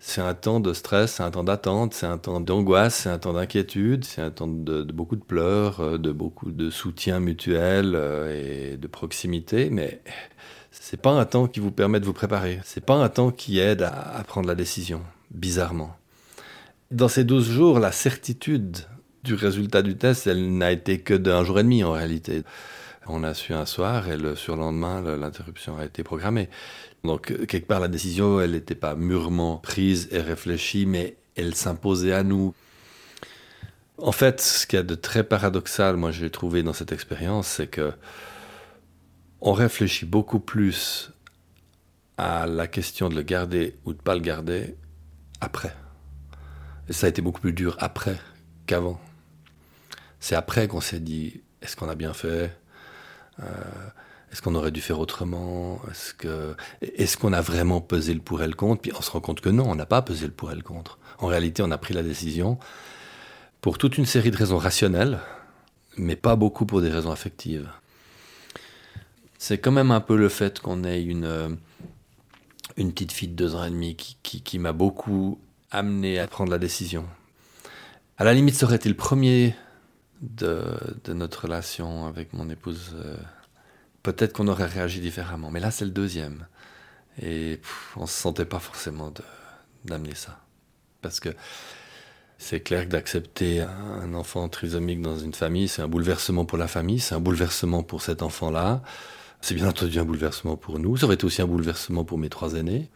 c'est 0.03 0.23
un 0.23 0.33
temps 0.33 0.61
de 0.61 0.73
stress, 0.73 1.13
c'est 1.13 1.23
un 1.23 1.31
temps 1.31 1.45
d'attente, 1.45 1.93
c'est 1.93 2.07
un 2.07 2.17
temps 2.17 2.41
d'angoisse, 2.41 2.95
c'est 3.03 3.11
un 3.11 3.19
temps 3.19 3.35
d'inquiétude, 3.35 4.05
c'est 4.05 4.23
un 4.23 4.31
temps 4.31 4.49
de, 4.49 4.83
beaucoup 4.83 5.15
de 5.15 5.23
pleurs, 5.23 5.81
euh, 5.81 5.99
de 5.99 6.11
beaucoup 6.11 6.51
de 6.51 6.71
soutien 6.71 7.21
mutuel 7.21 7.93
euh, 7.95 8.73
et 8.73 8.77
de 8.79 8.87
proximité, 8.87 9.69
mais 9.69 10.01
c'est 10.71 11.01
pas 11.01 11.11
un 11.11 11.27
temps 11.27 11.47
qui 11.47 11.61
vous 11.61 11.71
permet 11.71 12.01
de 12.01 12.07
vous 12.07 12.15
préparer. 12.15 12.61
C'est 12.65 12.85
pas 12.85 12.95
un 12.95 13.11
temps 13.11 13.31
qui 13.31 13.59
aide 13.59 13.83
à, 13.83 14.25
prendre 14.27 14.49
la 14.49 14.55
décision, 14.55 15.03
bizarrement. 15.31 15.95
Dans 16.91 17.09
ces 17.09 17.25
12 17.25 17.51
jours, 17.51 17.79
la 17.79 17.93
certitude 17.93 18.79
du 19.23 19.35
résultat 19.35 19.83
du 19.83 19.97
test, 19.97 20.27
elle 20.27 20.57
n'a 20.57 20.73
été 20.73 21.01
que 21.01 21.13
d'un 21.13 21.45
jour 21.45 21.61
et 21.61 21.63
demi 21.63 21.85
en 21.85 21.93
réalité. 21.93 22.43
On 23.07 23.23
a 23.23 23.35
su 23.35 23.53
un 23.53 23.67
soir 23.67 24.09
et 24.09 24.17
le 24.17 24.35
surlendemain, 24.35 25.03
l'interruption 25.17 25.77
a 25.77 25.85
été 25.85 26.03
programmée. 26.03 26.49
Donc, 27.05 27.31
euh, 27.31 27.47
quelque 27.47 27.67
part, 27.67 27.81
la 27.81 27.89
décision, 27.89 28.41
elle 28.41 28.53
n'était 28.53 28.75
pas 28.75 28.95
mûrement 28.95 29.57
prise 29.57 30.09
et 30.11 30.21
réfléchie, 30.21 30.87
mais 30.87 31.17
elle 31.37 31.55
s'imposait 31.55 32.13
à 32.13 32.23
nous. 32.23 32.55
En 33.99 34.13
fait, 34.13 34.41
ce 34.41 34.67
qu'il 34.67 34.79
y 34.79 34.81
a 34.81 34.83
de 34.83 34.95
très 34.95 35.25
paradoxal, 35.25 35.97
moi, 35.97 36.11
j'ai 36.11 36.31
trouvé 36.31 36.63
dans 36.63 36.73
cette 36.73 36.93
expérience, 36.93 37.47
c'est 37.47 37.67
que 37.67 37.93
on 39.41 39.53
réfléchit 39.53 40.05
beaucoup 40.05 40.41
plus 40.41 41.13
à 42.19 42.47
la 42.47 42.67
question 42.67 43.09
de 43.09 43.15
le 43.15 43.23
garder 43.23 43.79
ou 43.85 43.93
de 43.93 43.99
ne 43.99 44.03
pas 44.03 44.15
le 44.15 44.21
garder 44.21 44.77
après. 45.41 45.75
Et 46.89 46.93
ça 46.93 47.07
a 47.07 47.09
été 47.09 47.23
beaucoup 47.23 47.41
plus 47.41 47.55
dur 47.55 47.77
après 47.81 48.19
qu'avant. 48.67 49.01
C'est 50.19 50.35
après 50.35 50.69
qu'on 50.69 50.83
s'est 50.83 51.01
dit, 51.01 51.43
est-ce 51.63 51.77
qu'on 51.77 51.89
a 51.89 51.95
bien 51.95 52.13
fait? 52.13 52.55
Euh, 53.43 53.45
est-ce 54.33 54.43
qu'on 54.43 54.55
aurait 54.55 54.71
dû 54.71 54.81
faire 54.81 55.01
autrement? 55.01 55.81
Est-ce 56.83 57.17
qu'on 57.17 57.33
a 57.33 57.41
vraiment 57.41 57.81
pesé 57.81 58.15
le 58.15 58.21
pour 58.21 58.43
et 58.43 58.47
le 58.47 58.55
contre? 58.55 58.83
Puis 58.83 58.93
on 58.97 59.03
se 59.03 59.11
rend 59.11 59.21
compte 59.21 59.41
que 59.41 59.49
non, 59.49 59.69
on 59.69 59.75
n'a 59.75 59.87
pas 59.87 60.03
pesé 60.03 60.27
le 60.27 60.33
pour 60.33 60.53
et 60.53 60.55
le 60.55 60.63
contre. 60.63 60.99
En 61.19 61.27
réalité, 61.27 61.63
on 61.63 61.71
a 61.71 61.79
pris 61.79 61.95
la 61.95 62.03
décision 62.03 62.59
pour 63.61 63.77
toute 63.77 63.99
une 63.99 64.07
série 64.07 64.31
de 64.31 64.37
raisons 64.37 64.59
rationnelles, 64.59 65.19
mais 65.97 66.17
pas 66.17 66.37
beaucoup 66.37 66.65
pour 66.65 66.81
des 66.81 66.91
raisons 66.91 67.11
affectives. 67.11 67.69
C'est 69.39 69.59
quand 69.59 69.73
même 69.73 69.91
un 69.91 70.01
peu 70.01 70.17
le 70.17 70.29
fait 70.29 70.61
qu'on 70.61 70.85
ait 70.85 71.03
une 71.03 71.59
une 72.77 72.93
petite 72.93 73.13
fille 73.13 73.29
de 73.29 73.35
deux 73.35 73.55
ans 73.55 73.65
et 73.65 73.71
demi 73.71 73.97
qui, 73.97 74.59
m'a 74.59 74.73
beaucoup 74.73 75.39
amené 75.71 76.19
à 76.19 76.27
prendre 76.27 76.51
la 76.51 76.59
décision. 76.59 77.05
À 78.17 78.25
la 78.25 78.33
limite, 78.33 78.55
ça 78.55 78.67
aurait 78.67 78.77
été 78.77 78.89
le 78.89 78.97
premier 78.97 79.55
de, 80.23 80.65
de 81.05 81.13
notre 81.13 81.43
relation 81.43 82.07
avec 82.07 82.33
mon 82.33 82.49
épouse. 82.49 82.95
Euh, 82.95 83.17
peut-être 84.03 84.33
qu'on 84.33 84.49
aurait 84.49 84.67
réagi 84.67 85.01
différemment. 85.01 85.51
Mais 85.51 85.61
là, 85.61 85.71
c'est 85.71 85.85
le 85.85 85.91
deuxième. 85.91 86.47
Et 87.23 87.61
on 87.97 88.03
ne 88.03 88.07
se 88.07 88.13
sentait 88.13 88.45
pas 88.45 88.59
forcément 88.59 89.13
d'amener 89.85 90.15
ça. 90.15 90.41
Parce 91.03 91.21
que 91.21 91.31
c'est 92.39 92.61
clair 92.61 92.85
que 92.85 92.91
d'accepter 92.91 93.61
un 93.61 94.15
enfant 94.15 94.49
trisomique 94.49 95.03
dans 95.03 95.19
une 95.19 95.35
famille, 95.35 95.69
c'est 95.69 95.83
un 95.83 95.89
bouleversement 95.89 96.45
pour 96.45 96.59
la 96.59 96.69
famille, 96.69 97.01
c'est 97.01 97.15
un 97.15 97.21
bouleversement 97.21 97.83
pour 97.83 98.03
cet 98.03 98.23
enfant-là. 98.23 98.83
C'est 99.41 99.55
bien 99.55 99.69
entendu 99.69 99.99
un 99.99 100.05
bouleversement 100.05 100.57
pour 100.57 100.79
nous. 100.79 100.97
Ça 100.97 101.07
aurait 101.07 101.15
été 101.15 101.25
aussi 101.25 101.43
un 101.43 101.47
bouleversement 101.47 102.05
pour 102.05 102.19
mes 102.19 102.29
trois 102.29 102.55
aînés. 102.55 102.91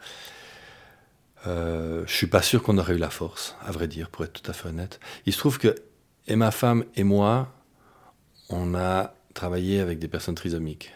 Euh, 1.47 2.05
je 2.07 2.13
suis 2.13 2.27
pas 2.27 2.43
sûr 2.43 2.63
qu'on 2.63 2.79
aurait 2.79 2.95
eu 2.95 2.99
la 2.99 3.11
force, 3.11 3.57
à 3.63 3.71
vrai 3.71 3.87
dire, 3.89 4.09
pour 4.09 4.25
être 4.25 4.41
tout 4.41 4.51
à 4.51 4.55
fait 4.55 4.69
honnête. 4.69 5.01
Il 5.27 5.33
se 5.33 5.39
trouve 5.39 5.59
que 5.59 5.75
et 6.27 6.37
ma 6.37 6.51
femme 6.51 6.85
et 6.97 7.05
moi, 7.05 7.53
on 8.49 8.75
a 8.75 9.15
travaillé 9.35 9.81
avec 9.81 9.99
des 9.99 10.09
personnes 10.09 10.35
trisomiques. 10.35 10.93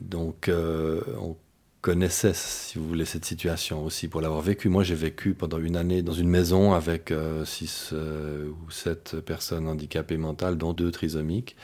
Donc, 0.00 0.48
euh, 0.48 1.00
on 1.18 1.36
connaissait, 1.80 2.32
si 2.34 2.78
vous 2.78 2.86
voulez, 2.86 3.04
cette 3.04 3.24
situation 3.24 3.84
aussi 3.84 4.08
pour 4.08 4.20
l'avoir 4.20 4.40
vécu. 4.40 4.68
Moi, 4.68 4.84
j'ai 4.84 4.94
vécu 4.94 5.34
pendant 5.34 5.58
une 5.58 5.76
année 5.76 6.02
dans 6.02 6.12
une 6.12 6.28
maison 6.28 6.72
avec 6.72 7.10
euh, 7.10 7.44
six 7.44 7.90
euh, 7.92 8.48
ou 8.48 8.70
sept 8.70 9.16
personnes 9.20 9.68
handicapées 9.68 10.16
mentales, 10.16 10.56
dont 10.56 10.72
deux 10.72 10.90
trisomiques. 10.90 11.56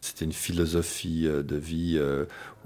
C'était 0.00 0.24
une 0.24 0.32
philosophie 0.32 1.28
de 1.28 1.56
vie 1.56 1.96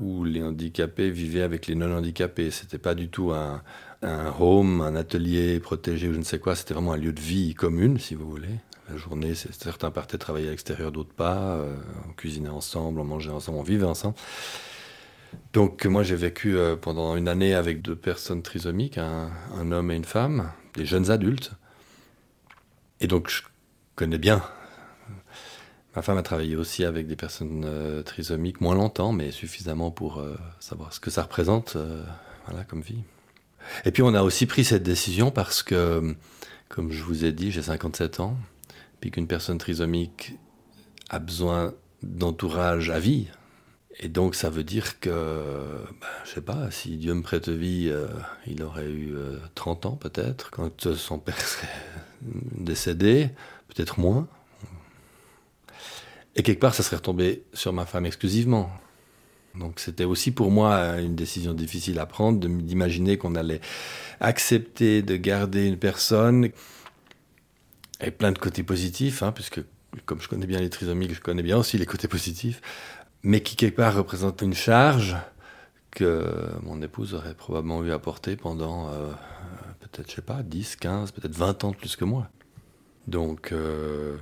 où 0.00 0.24
les 0.24 0.42
handicapés 0.42 1.10
vivaient 1.10 1.42
avec 1.42 1.66
les 1.66 1.74
non-handicapés. 1.74 2.50
C'était 2.50 2.78
pas 2.78 2.94
du 2.94 3.10
tout 3.10 3.32
un, 3.32 3.62
un 4.00 4.32
home, 4.40 4.80
un 4.80 4.96
atelier 4.96 5.60
protégé 5.60 6.08
ou 6.08 6.14
je 6.14 6.18
ne 6.18 6.24
sais 6.24 6.38
quoi. 6.38 6.54
C'était 6.54 6.72
vraiment 6.72 6.94
un 6.94 6.96
lieu 6.96 7.12
de 7.12 7.20
vie 7.20 7.52
commune, 7.52 7.98
si 7.98 8.14
vous 8.14 8.26
voulez. 8.26 8.48
La 8.88 8.96
journée, 8.96 9.34
certains 9.34 9.90
partaient 9.90 10.18
travailler 10.18 10.46
à 10.46 10.50
l'extérieur, 10.50 10.92
d'autres 10.92 11.12
pas. 11.12 11.56
Euh, 11.56 11.74
on 12.08 12.12
cuisinait 12.12 12.48
ensemble, 12.48 13.00
on 13.00 13.04
mangeait 13.04 13.30
ensemble, 13.30 13.58
on 13.58 13.62
vivait 13.62 13.86
ensemble. 13.86 14.14
Donc 15.52 15.84
moi 15.86 16.04
j'ai 16.04 16.14
vécu 16.14 16.56
euh, 16.56 16.76
pendant 16.76 17.16
une 17.16 17.26
année 17.26 17.52
avec 17.54 17.82
deux 17.82 17.96
personnes 17.96 18.42
trisomiques, 18.42 18.96
un, 18.96 19.32
homme 19.72 19.90
et 19.90 19.96
une 19.96 20.04
femme, 20.04 20.52
des 20.74 20.86
jeunes 20.86 21.10
adultes. 21.10 21.52
Et 23.00 23.08
donc 23.08 23.28
je 23.28 23.42
connais 23.96 24.18
bien. 24.18 24.40
Ma 25.96 26.02
femme 26.02 26.18
a 26.18 26.22
travaillé 26.22 26.54
aussi 26.54 26.84
avec 26.84 27.08
des 27.08 27.16
personnes 27.16 27.64
euh, 27.66 28.02
trisomiques, 28.04 28.60
moins 28.60 28.76
longtemps, 28.76 29.10
mais 29.10 29.32
suffisamment 29.32 29.90
pour 29.90 30.24
savoir 30.60 30.92
ce 30.92 31.00
que 31.00 31.10
ça 31.10 31.22
représente 31.22 31.76
voilà, 32.46 32.62
comme 32.64 32.82
vie. 32.82 33.02
Et 33.84 33.90
puis 33.90 34.04
on 34.04 34.14
a 34.14 34.22
aussi 34.22 34.46
pris 34.46 34.62
cette 34.62 34.84
décision 34.84 35.32
parce 35.32 35.64
que, 35.64 36.14
comme 36.68 36.92
je 36.92 37.02
vous 37.02 37.24
ai 37.24 37.32
dit, 37.32 37.50
j'ai 37.50 37.62
57 37.62 38.20
ans 38.20 38.36
qu'une 39.10 39.26
personne 39.26 39.58
trisomique 39.58 40.34
a 41.08 41.18
besoin 41.18 41.74
d'entourage 42.02 42.90
à 42.90 42.98
vie. 42.98 43.28
Et 43.98 44.08
donc 44.08 44.34
ça 44.34 44.50
veut 44.50 44.64
dire 44.64 45.00
que, 45.00 45.10
ben, 45.10 46.06
je 46.24 46.30
sais 46.30 46.42
pas, 46.42 46.70
si 46.70 46.96
Dieu 46.96 47.14
me 47.14 47.22
prête 47.22 47.48
vie, 47.48 47.88
euh, 47.90 48.08
il 48.46 48.62
aurait 48.62 48.90
eu 48.90 49.14
30 49.54 49.86
euh, 49.86 49.88
ans 49.88 49.96
peut-être, 49.96 50.50
quand 50.50 50.94
son 50.94 51.18
père 51.18 51.40
serait 51.40 51.68
décédé, 52.20 53.30
peut-être 53.68 53.98
moins. 53.98 54.28
Et 56.34 56.42
quelque 56.42 56.60
part, 56.60 56.74
ça 56.74 56.82
serait 56.82 56.96
retombé 56.96 57.44
sur 57.54 57.72
ma 57.72 57.86
femme 57.86 58.04
exclusivement. 58.04 58.70
Donc 59.58 59.80
c'était 59.80 60.04
aussi 60.04 60.30
pour 60.30 60.50
moi 60.50 60.98
une 61.00 61.16
décision 61.16 61.54
difficile 61.54 61.98
à 61.98 62.04
prendre, 62.04 62.46
d'imaginer 62.46 63.16
qu'on 63.16 63.34
allait 63.34 63.60
accepter 64.20 65.00
de 65.00 65.16
garder 65.16 65.66
une 65.66 65.78
personne 65.78 66.50
et 68.00 68.10
plein 68.10 68.32
de 68.32 68.38
côtés 68.38 68.62
positifs, 68.62 69.22
hein, 69.22 69.32
puisque 69.32 69.60
comme 70.04 70.20
je 70.20 70.28
connais 70.28 70.46
bien 70.46 70.60
les 70.60 70.70
trisomiques, 70.70 71.14
je 71.14 71.20
connais 71.20 71.42
bien 71.42 71.56
aussi 71.56 71.78
les 71.78 71.86
côtés 71.86 72.08
positifs, 72.08 72.60
mais 73.22 73.40
qui 73.40 73.56
quelque 73.56 73.76
part 73.76 73.94
représente 73.94 74.42
une 74.42 74.54
charge 74.54 75.16
que 75.90 76.50
mon 76.62 76.82
épouse 76.82 77.14
aurait 77.14 77.34
probablement 77.34 77.82
eu 77.82 77.92
à 77.92 77.98
porter 77.98 78.36
pendant 78.36 78.88
euh, 78.88 79.10
peut-être, 79.80 80.10
je 80.10 80.16
sais 80.16 80.22
pas, 80.22 80.42
10, 80.42 80.76
15, 80.76 81.12
peut-être 81.12 81.34
20 81.34 81.64
ans 81.64 81.70
de 81.70 81.76
plus 81.76 81.96
que 81.96 82.04
moi. 82.04 82.28
Donc, 83.06 83.52
euh, 83.52 84.18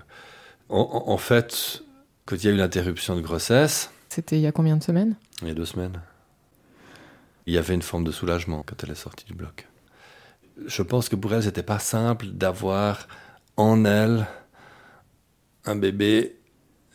en, 0.69 1.17
fait, 1.17 1.83
quand 2.27 2.37
il 2.37 2.45
y 2.45 2.49
a 2.49 2.53
eu 2.53 2.57
l'interruption 2.57 3.17
de 3.17 3.23
grossesse... 3.23 3.91
C'était 4.09 4.37
il 4.37 4.43
y 4.43 4.47
a 4.47 4.53
combien 4.53 4.77
de 4.77 4.83
semaines? 4.83 5.17
Il 5.43 5.49
y 5.49 5.51
a 5.51 5.55
deux 5.55 5.65
semaines. 5.65 6.01
Il 7.47 7.55
y 7.55 7.59
avait 7.59 7.75
une 7.75 7.83
forme 7.83 8.05
de 8.05 8.13
soulagement 8.13 8.63
quand 8.65 8.85
elle 8.85 8.91
est 8.91 8.95
sortie 8.95 9.25
du 9.25 9.35
bloc. 9.35 9.67
Je 10.67 10.83
pense 10.83 11.09
que 11.09 11.17
pour 11.17 11.35
elle, 11.35 11.43
c'était 11.43 11.65
pas 11.65 11.81
simple 11.81 12.27
d'avoir 12.27 13.09
en 13.57 13.85
elle 13.85 14.27
un 15.65 15.77
bébé 15.77 16.37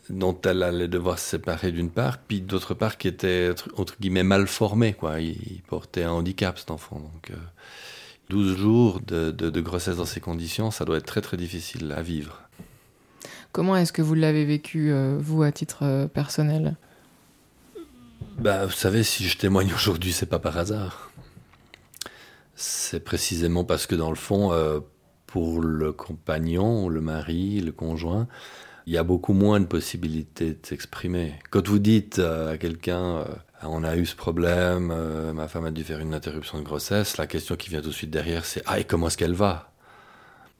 dont 0.09 0.37
elle 0.43 0.63
allait 0.63 0.87
devoir 0.87 1.19
se 1.19 1.29
séparer 1.29 1.71
d'une 1.71 1.91
part, 1.91 2.17
puis 2.17 2.41
d'autre 2.41 2.73
part 2.73 2.97
qui 2.97 3.07
était 3.07 3.51
entre 3.77 3.95
guillemets 3.99 4.23
mal 4.23 4.47
formé, 4.47 4.93
quoi. 4.93 5.19
Il, 5.19 5.61
portait 5.67 6.03
un 6.03 6.11
handicap 6.11 6.57
cet 6.57 6.71
enfant, 6.71 6.99
donc 6.99 7.31
12 8.29 8.51
euh, 8.51 8.57
jours 8.57 8.99
de, 9.01 9.61
grossesse 9.61 9.97
dans 9.97 10.05
ces 10.05 10.19
conditions, 10.19 10.71
ça 10.71 10.85
doit 10.85 10.97
être 10.97 11.05
très 11.05 11.21
très 11.21 11.37
difficile 11.37 11.93
à 11.95 12.01
vivre. 12.01 12.41
Comment 13.51 13.75
est-ce 13.75 13.93
que 13.93 14.01
vous 14.01 14.15
l'avez 14.15 14.45
vécu, 14.45 14.91
euh, 14.91 15.17
vous, 15.19 15.43
à 15.43 15.51
titre 15.51 15.79
euh, 15.83 16.07
personnel? 16.07 16.75
Bah, 18.37 18.65
Vous 18.65 18.71
savez, 18.71 19.03
si 19.03 19.27
je 19.27 19.37
témoigne 19.37 19.73
aujourd'hui, 19.73 20.13
c'est 20.13 20.27
pas 20.27 20.39
par 20.39 20.57
hasard. 20.57 21.11
C'est 22.55 23.03
précisément 23.03 23.63
parce 23.63 23.87
que, 23.87 23.95
dans 23.95 24.09
le 24.09 24.15
fond, 24.15 24.51
pour 25.29 25.61
le 25.61 25.91
compagnon, 25.91 26.89
le 26.89 27.01
mari, 27.01 27.61
le 27.61 27.71
conjoint, 27.71 28.27
il 28.87 28.93
y 28.93 28.97
a 28.97 29.03
beaucoup 29.03 29.33
moins 29.33 29.59
de 29.59 29.67
possibilités 29.67 30.53
de 30.53 30.59
s'exprimer. 30.65 31.35
Quand 31.51 31.67
vous 31.67 31.77
dites 31.77 32.17
euh, 32.17 32.53
à 32.53 32.57
quelqu'un, 32.57 33.17
euh, 33.17 33.25
on 33.61 33.83
a 33.83 33.95
eu 33.95 34.07
ce 34.07 34.15
problème, 34.15 34.89
euh, 34.91 35.31
ma 35.31 35.47
femme 35.47 35.65
a 35.65 35.71
dû 35.71 35.83
faire 35.83 35.99
une 35.99 36.15
interruption 36.15 36.57
de 36.57 36.63
grossesse, 36.63 37.17
la 37.17 37.27
question 37.27 37.55
qui 37.55 37.69
vient 37.69 37.81
tout 37.81 37.89
de 37.89 37.93
suite 37.93 38.09
derrière, 38.09 38.43
c'est 38.43 38.63
ah 38.65 38.79
et 38.79 38.85
comment 38.85 39.05
est-ce 39.05 39.17
qu'elle 39.17 39.35
va? 39.35 39.71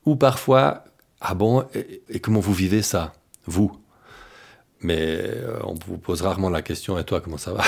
Ou 0.05 0.15
parfois, 0.15 0.83
ah 1.19 1.33
bon, 1.33 1.65
et, 1.73 2.19
comment 2.19 2.39
vous 2.39 2.53
vivez 2.53 2.83
ça, 2.83 3.13
vous? 3.47 3.71
Mais 4.81 5.33
on 5.63 5.73
vous 5.73 5.97
pose 5.97 6.21
rarement 6.21 6.51
la 6.51 6.61
question, 6.61 6.99
et 6.99 7.03
toi, 7.03 7.21
comment 7.21 7.39
ça 7.39 7.53
va? 7.53 7.63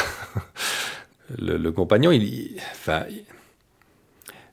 Le, 1.39 1.72
compagnon, 1.72 2.12
il, 2.12 2.58
enfin, 2.74 3.05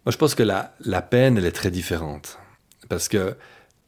moi 0.08 0.12
je 0.12 0.16
pense 0.16 0.34
que 0.34 0.42
la, 0.42 1.02
peine, 1.02 1.36
elle 1.36 1.44
est 1.44 1.52
très 1.52 1.70
différente. 1.70 2.38
Parce 2.88 3.08
que 3.08 3.36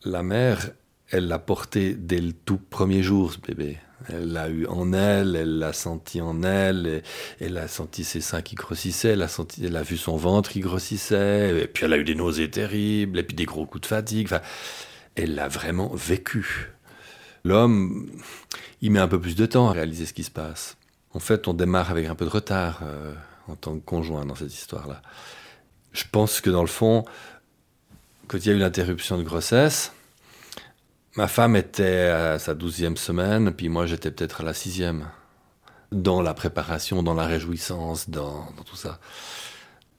la 0.05 0.23
mère, 0.23 0.69
elle 1.09 1.29
l'a 1.29 1.39
porté 1.39 1.95
dès 1.95 2.21
le 2.21 2.35
tout 2.35 2.59
premier 2.59 3.03
jour, 3.03 3.33
ce 3.33 3.39
bébé. 3.39 3.79
Elle 4.07 4.31
l'a 4.35 4.51
eu 4.51 4.67
en 4.67 4.93
elle, 4.93 5.35
elle 5.35 5.59
l'a 5.59 5.73
senti 5.73 6.21
en 6.21 6.43
elle, 6.43 7.03
elle 7.41 7.57
a 7.57 7.69
senti 7.69 8.05
ses 8.05 8.21
seins 8.21 8.43
qui 8.43 8.55
grossissaient, 8.55 9.13
elle 9.13 9.23
a, 9.23 9.29
senti, 9.29 9.65
elle 9.65 9.77
a 9.77 9.83
vu 9.83 9.97
son 9.97 10.19
ventre 10.19 10.51
qui 10.51 10.61
grossissait, 10.61 11.59
et 11.59 11.67
puis 11.67 11.87
elle 11.87 11.95
a 11.95 11.97
eu 11.97 12.05
des 12.05 12.15
nausées 12.15 12.51
terribles, 12.51 13.19
et 13.19 13.23
puis 13.23 13.35
des 13.35 13.47
gros 13.47 13.65
coups 13.65 13.81
de 13.81 13.87
fatigue. 13.87 14.29
Elle 15.15 15.37
l'a 15.37 15.49
vraiment 15.49 15.91
vécu. 15.95 16.69
L'homme, 17.45 18.11
il 18.83 18.91
met 18.91 19.01
un 19.01 19.09
peu 19.09 19.19
plus 19.19 19.37
de 19.37 19.47
temps 19.47 19.71
à 19.71 19.73
réaliser 19.73 20.05
ce 20.05 20.13
qui 20.13 20.25
se 20.25 20.31
passe. 20.31 20.77
En 21.15 21.19
fait, 21.19 21.49
on 21.49 21.55
démarre 21.55 21.91
avec 21.91 22.09
un 22.09 22.15
peu 22.15 22.27
de 22.27 22.31
retard 22.31 22.81
euh, 22.83 23.15
en 23.49 23.57
tant 23.57 23.75
que 23.75 23.83
conjoint 23.87 24.27
dans 24.27 24.35
cette 24.35 24.53
histoire-là. 24.53 25.01
Je 25.93 26.05
pense 26.11 26.41
que 26.41 26.51
dans 26.51 26.63
le 26.63 26.69
fond, 26.69 27.05
quand 28.29 28.39
il 28.39 28.47
y 28.47 28.51
a 28.51 28.55
eu 28.55 28.59
l'interruption 28.59 29.19
de 29.19 29.23
grossesse, 29.23 29.93
Ma 31.17 31.27
femme 31.27 31.57
était 31.57 32.07
à 32.07 32.39
sa 32.39 32.55
douzième 32.55 32.97
semaine, 32.97 33.53
puis 33.53 33.69
moi 33.69 33.87
j'étais 33.87 34.11
peut-être 34.11 34.43
à 34.43 34.45
la 34.45 34.55
sixième. 34.55 35.09
Dans 35.91 36.23
la 36.23 36.35
préparation, 36.35 37.03
dans 37.03 37.15
la 37.15 37.27
réjouissance, 37.27 38.09
dans, 38.09 38.47
tout 38.65 38.77
ça. 38.77 39.01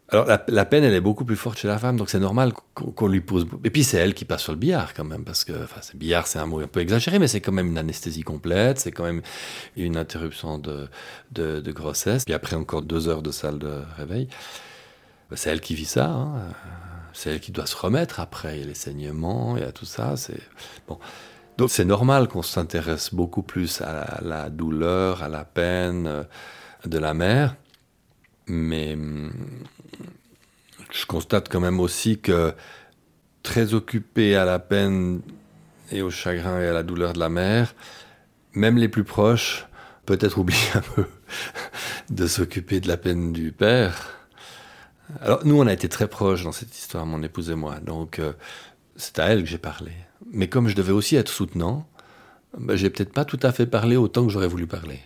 Alors 0.07 0.25
la, 0.48 0.65
peine, 0.65 0.86
elle 0.86 0.93
est 0.93 1.01
beaucoup 1.01 1.25
plus 1.25 1.36
forte 1.36 1.57
chez 1.57 1.67
la 1.67 1.77
femme, 1.77 1.98
donc 1.98 2.10
c'est 2.10 2.19
normal 2.19 2.53
qu'on 2.74 3.07
lui 3.07 3.19
pose. 3.19 3.45
Et 3.65 3.69
puis 3.69 3.83
c'est 3.83 3.98
elle 3.98 4.13
qui 4.13 4.24
passe 4.24 4.43
sur 4.43 4.53
le 4.53 4.57
billard 4.57 4.93
quand 4.93 5.03
même, 5.03 5.25
parce 5.25 5.43
que 5.43 5.51
enfin, 5.63 5.81
billard, 5.95 6.27
c'est 6.27 6.39
un 6.39 6.45
mot 6.45 6.62
un 6.62 6.67
peu 6.67 6.79
exagéré, 6.79 7.19
mais 7.19 7.27
c'est 7.27 7.41
quand 7.41 7.51
même 7.51 7.67
une 7.67 7.77
anesthésie 7.77 8.24
complète, 8.24 8.79
c'est 8.79 8.93
quand 8.93 9.03
même 9.03 9.21
une 9.75 9.98
interruption 9.98 10.57
de, 10.60 10.88
de, 11.33 11.71
grossesse, 11.74 12.24
puis 12.24 12.33
après 12.33 12.55
encore 12.55 12.83
deux 12.83 13.10
heures 13.10 13.21
de 13.21 13.31
salle 13.31 13.60
de 13.60 13.81
réveil. 13.98 14.29
C'est 15.35 15.50
elle 15.50 15.61
qui 15.61 15.75
vit 15.75 15.85
ça. 15.85 16.07
Hein 16.07 16.43
c'est 17.13 17.31
elle 17.31 17.39
qui 17.39 17.51
doit 17.51 17.65
se 17.65 17.75
remettre 17.75 18.19
après. 18.19 18.57
Il 18.57 18.61
y 18.61 18.63
a 18.63 18.67
les 18.67 18.73
saignements, 18.73 19.57
il 19.57 19.63
y 19.63 19.65
a 19.65 19.71
tout 19.71 19.85
ça. 19.85 20.15
C'est 20.17 20.39
bon. 20.88 21.00
Donc 21.57 21.69
c'est 21.69 21.85
normal 21.85 22.27
qu'on 22.27 22.41
s'intéresse 22.41 23.13
beaucoup 23.13 23.43
plus 23.43 23.81
à 23.81 24.19
la, 24.21 24.50
douleur, 24.50 25.21
à 25.21 25.29
la 25.29 25.43
peine 25.43 26.07
euh, 26.07 26.23
de 26.85 26.97
la 26.97 27.13
mère. 27.13 27.55
Mais 28.47 28.93
hum, 28.93 29.31
je 30.91 31.05
constate 31.05 31.50
quand 31.50 31.59
même 31.59 31.79
aussi 31.79 32.19
que 32.19 32.53
très 33.43 33.73
occupé 33.73 34.35
à 34.35 34.45
la 34.45 34.59
peine 34.59 35.21
et 35.91 36.01
au 36.01 36.09
chagrin 36.09 36.59
et 36.61 36.67
à 36.67 36.73
la 36.73 36.83
douleur 36.83 37.13
de 37.13 37.19
la 37.19 37.29
mère, 37.29 37.75
même 38.53 38.77
les 38.77 38.88
plus 38.88 39.03
proches 39.03 39.67
peut-être 40.05 40.38
oublient 40.38 40.71
un 40.73 40.81
peu 40.81 41.05
de 42.09 42.27
s'occuper 42.27 42.79
de 42.79 42.88
la 42.88 42.97
peine 42.97 43.33
du 43.33 43.51
père. 43.51 44.21
Alors, 45.20 45.46
nous, 45.46 45.60
on 45.60 45.68
a 45.68 45.74
été 45.74 45.89
très 45.89 46.08
proches 46.08 46.44
dans 46.44 46.51
cette 46.51 46.77
histoire, 46.77 47.06
mon 47.06 47.22
épouse 47.24 47.50
et 47.50 47.56
moi. 47.56 47.80
Donc, 47.80 48.20
euh, 48.20 48.34
c'est 48.96 49.20
à 49.20 49.25
elle 49.25 49.44
que 49.44 49.50
j'ai 49.50 49.58
parlé. 49.58 49.91
Mais 50.32 50.48
comme 50.48 50.68
je 50.68 50.75
devais 50.75 50.91
aussi 50.91 51.15
être 51.15 51.30
soutenant, 51.30 51.88
ben, 52.58 52.75
j'ai 52.75 52.89
peut-être 52.89 53.13
pas 53.13 53.25
tout 53.25 53.39
à 53.44 53.51
fait 53.51 53.65
parlé 53.65 53.98
autant 53.98 54.25
que 54.25 54.32
j'aurais 54.32 54.48
voulu 54.48 54.68
parler. 54.68 55.00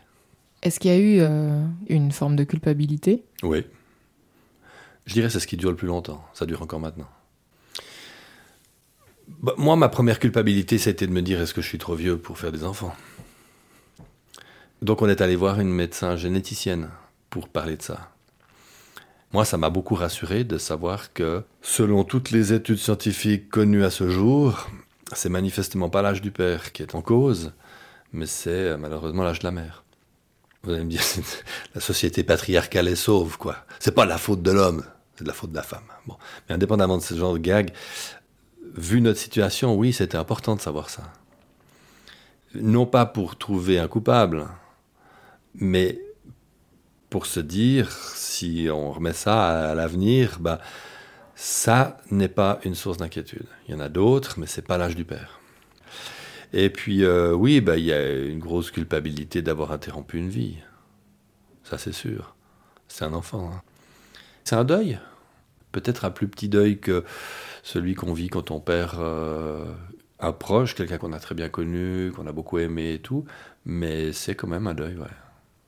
Est-ce 0.61 0.79
qu'il 0.79 0.91
y 0.91 0.93
a 0.93 0.97
eu 0.97 1.19
euh, 1.19 1.63
une 1.87 2.11
forme 2.11 2.35
de 2.35 2.43
culpabilité? 2.43 3.23
Oui. 3.43 3.65
Je 5.05 5.13
dirais 5.13 5.27
que 5.27 5.33
c'est 5.33 5.39
ce 5.39 5.47
qui 5.47 5.57
dure 5.57 5.69
le 5.69 5.75
plus 5.75 5.87
longtemps. 5.87 6.25
Ça 6.33 6.45
dure 6.45 6.61
encore 6.61 6.79
maintenant. 6.79 7.09
Bah, 9.27 9.53
moi, 9.57 9.75
ma 9.75 9.89
première 9.89 10.19
culpabilité, 10.19 10.77
c'était 10.77 11.07
de 11.07 11.11
me 11.11 11.21
dire 11.21 11.41
est-ce 11.41 11.53
que 11.53 11.61
je 11.61 11.67
suis 11.67 11.77
trop 11.77 11.95
vieux 11.95 12.17
pour 12.17 12.37
faire 12.37 12.51
des 12.51 12.63
enfants? 12.63 12.95
Donc, 14.81 15.01
on 15.01 15.09
est 15.09 15.21
allé 15.21 15.35
voir 15.35 15.59
une 15.59 15.69
médecin 15.69 16.15
généticienne 16.15 16.89
pour 17.29 17.49
parler 17.49 17.77
de 17.77 17.81
ça. 17.81 18.14
Moi, 19.33 19.45
ça 19.45 19.57
m'a 19.57 19.69
beaucoup 19.69 19.95
rassuré 19.95 20.43
de 20.43 20.57
savoir 20.57 21.11
que, 21.13 21.43
selon 21.61 22.03
toutes 22.03 22.31
les 22.31 22.53
études 22.53 22.77
scientifiques 22.77 23.49
connues 23.49 23.83
à 23.83 23.89
ce 23.89 24.09
jour, 24.09 24.67
c'est 25.13 25.29
manifestement 25.29 25.89
pas 25.89 26.01
l'âge 26.01 26.21
du 26.21 26.31
père 26.31 26.71
qui 26.71 26.81
est 26.81 26.95
en 26.95 27.01
cause, 27.01 27.53
mais 28.13 28.25
c'est 28.25 28.49
euh, 28.49 28.77
malheureusement 28.77 29.23
l'âge 29.23 29.39
de 29.39 29.45
la 29.45 29.51
mère. 29.51 29.83
Vous 30.63 30.71
allez 30.71 30.83
me 30.83 30.89
dire, 30.89 31.03
la 31.75 31.81
société 31.81 32.23
patriarcale 32.23 32.87
est 32.87 32.95
sauve, 32.95 33.37
quoi. 33.37 33.57
C'est 33.79 33.93
pas 33.93 34.05
la 34.05 34.17
faute 34.17 34.41
de 34.41 34.51
l'homme, 34.51 34.83
c'est 35.15 35.23
de 35.23 35.27
la 35.27 35.33
faute 35.33 35.51
de 35.51 35.55
la 35.55 35.63
femme. 35.63 35.83
Bon. 36.07 36.15
Mais 36.47 36.55
indépendamment 36.55 36.97
de 36.97 37.03
ce 37.03 37.13
genre 37.13 37.33
de 37.33 37.39
gag, 37.39 37.71
vu 38.75 39.01
notre 39.01 39.19
situation, 39.19 39.75
oui, 39.75 39.93
c'était 39.93 40.17
important 40.17 40.55
de 40.55 40.61
savoir 40.61 40.89
ça. 40.89 41.03
Non 42.55 42.85
pas 42.85 43.05
pour 43.05 43.37
trouver 43.37 43.79
un 43.79 43.87
coupable, 43.87 44.47
mais 45.55 45.99
pour 47.09 47.25
se 47.25 47.39
dire, 47.39 47.91
si 47.91 48.67
on 48.71 48.91
remet 48.91 49.13
ça 49.13 49.69
à 49.71 49.75
l'avenir, 49.75 50.37
bah, 50.39 50.59
ça 51.35 51.97
n'est 52.11 52.29
pas 52.29 52.59
une 52.63 52.75
source 52.75 52.97
d'inquiétude. 52.97 53.45
Il 53.67 53.73
y 53.73 53.77
en 53.77 53.79
a 53.79 53.89
d'autres, 53.89 54.39
mais 54.39 54.47
c'est 54.47 54.61
pas 54.61 54.77
l'âge 54.77 54.95
du 54.95 55.05
père. 55.05 55.39
Et 56.53 56.69
puis, 56.69 57.03
euh, 57.03 57.33
oui, 57.33 57.61
bah, 57.61 57.77
il 57.77 57.85
y 57.85 57.93
a 57.93 58.11
une 58.11 58.39
grosse 58.39 58.71
culpabilité 58.71 59.41
d'avoir 59.41 59.71
interrompu 59.71 60.17
une 60.17 60.29
vie. 60.29 60.57
Ça, 61.63 61.77
c'est 61.77 61.91
sûr. 61.91 62.35
C'est 62.87 63.03
un 63.03 63.13
enfant. 63.13 63.51
Hein. 63.53 63.61
C'est 64.43 64.55
un 64.55 64.63
deuil. 64.63 64.99
Peut-être 65.71 66.05
un 66.05 66.11
plus 66.11 66.27
petit 66.27 66.47
deuil 66.47 66.79
que 66.79 67.03
celui 67.63 67.95
qu'on 67.95 68.13
vit 68.13 68.29
quand 68.29 68.51
on 68.51 68.61
perd 68.61 68.97
euh, 68.99 69.65
un 70.19 70.31
proche, 70.31 70.75
quelqu'un 70.75 70.97
qu'on 70.97 71.11
a 71.11 71.19
très 71.19 71.35
bien 71.35 71.49
connu, 71.49 72.13
qu'on 72.15 72.27
a 72.27 72.31
beaucoup 72.31 72.59
aimé 72.59 72.93
et 72.93 72.99
tout. 72.99 73.25
Mais 73.65 74.13
c'est 74.13 74.35
quand 74.35 74.47
même 74.47 74.67
un 74.67 74.73
deuil, 74.73 74.95
ouais. 74.95 75.07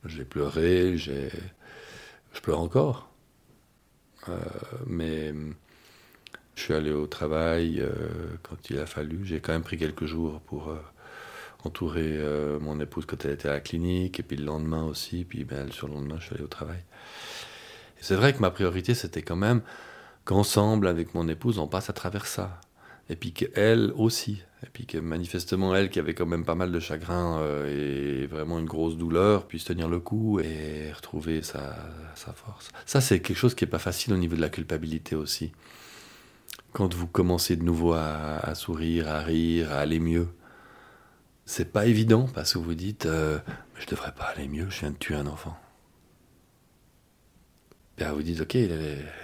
J'ai 0.08 0.26
pleuré, 0.26 0.98
j'ai... 0.98 1.30
je 2.34 2.42
pleure 2.42 2.60
encore. 2.60 3.10
Euh, 4.30 4.36
mais 4.86 5.34
je 6.56 6.62
suis 6.62 6.74
allé 6.74 6.92
au 6.92 7.08
travail 7.08 7.80
euh, 7.80 7.90
quand 8.44 8.70
il 8.70 8.80
a 8.80 8.86
fallu. 8.86 9.22
J'ai 9.24 9.40
quand 9.40 9.54
même 9.54 9.64
pris 9.64 9.78
quelques 9.78 10.06
jours 10.06 10.42
pour 10.42 10.70
euh, 10.70 10.82
entourer 11.64 12.20
mon 12.62 12.80
épouse 12.80 13.06
quand 13.06 13.26
elle 13.26 13.32
était 13.32 13.50
à 13.50 13.54
la 13.54 13.60
clinique, 13.60 14.20
et 14.20 14.24
puis 14.24 14.38
le 14.38 14.46
lendemain 14.46 14.86
aussi, 14.86 15.26
puis 15.26 15.44
ben, 15.44 15.68
le 15.68 15.88
lendemain, 15.88 16.18
je 16.20 16.26
suis 16.26 16.36
allé 16.36 16.44
au 16.44 16.48
travail. 16.48 16.84
Et 18.00 18.04
c'est 18.04 18.16
vrai 18.16 18.34
que 18.34 18.40
ma 18.40 18.52
priorité, 18.52 18.94
c'était 18.94 19.24
quand 19.24 19.36
même 19.36 19.62
qu'ensemble, 20.24 20.88
avec 20.88 21.14
mon 21.16 21.28
épouse, 21.28 21.58
on 21.58 21.68
passe 21.68 21.90
à 21.90 21.94
travers 21.94 22.26
ça. 22.26 22.62
et 23.10 23.16
puis 23.16 23.34
qu'elle 23.34 23.92
aussi. 23.96 24.44
Et 24.64 24.70
puis 24.72 24.86
que 24.86 24.98
manifestement, 24.98 25.76
elle, 25.76 25.90
qui 25.90 26.00
avait 26.00 26.14
quand 26.14 26.26
même 26.26 26.46
pas 26.46 26.56
mal 26.56 26.72
de 26.72 26.80
chagrin 26.80 27.42
et 27.66 28.07
vraiment 28.28 28.60
une 28.60 28.66
grosse 28.66 28.98
douleur, 28.98 29.48
puisse 29.48 29.66
tenir 29.66 29.90
le 29.90 30.00
coup 30.00 30.40
et 30.40 30.92
retrouver 30.94 31.42
sa, 31.42 31.76
force. 32.16 32.70
Ça, 32.86 33.02
c'est 33.02 33.20
quelque 33.20 33.38
chose 33.38 33.56
qui 33.56 33.64
n'est 33.64 33.70
pas 33.70 33.80
facile 33.80 34.14
au 34.14 34.18
niveau 34.18 34.36
de 34.36 34.42
la 34.42 34.50
culpabilité 34.50 35.16
aussi. 35.16 35.52
Quand 36.74 36.94
vous 36.94 37.08
commencez 37.08 37.56
de 37.56 37.64
nouveau 37.64 37.94
à, 37.94 38.40
à 38.44 38.56
sourire, 38.56 39.08
à 39.08 39.20
rire, 39.20 39.72
à 39.72 39.78
aller 39.78 40.00
mieux, 40.00 40.28
c'est 41.48 41.72
pas 41.72 41.86
évident 41.86 42.28
parce 42.34 42.54
que 42.54 42.60
vous 42.60 42.76
dites 42.76 43.06
euh, 43.06 43.40
Je 43.76 43.88
devrais 43.88 44.12
pas 44.12 44.26
aller 44.26 44.50
mieux, 44.50 44.70
je 44.70 44.82
viens 44.82 44.92
de 44.92 44.98
tuer 44.98 45.16
un 45.16 45.28
enfant. 45.28 45.58
Bien, 47.98 48.12
vous 48.12 48.22
dites, 48.22 48.42
ok, 48.42 48.56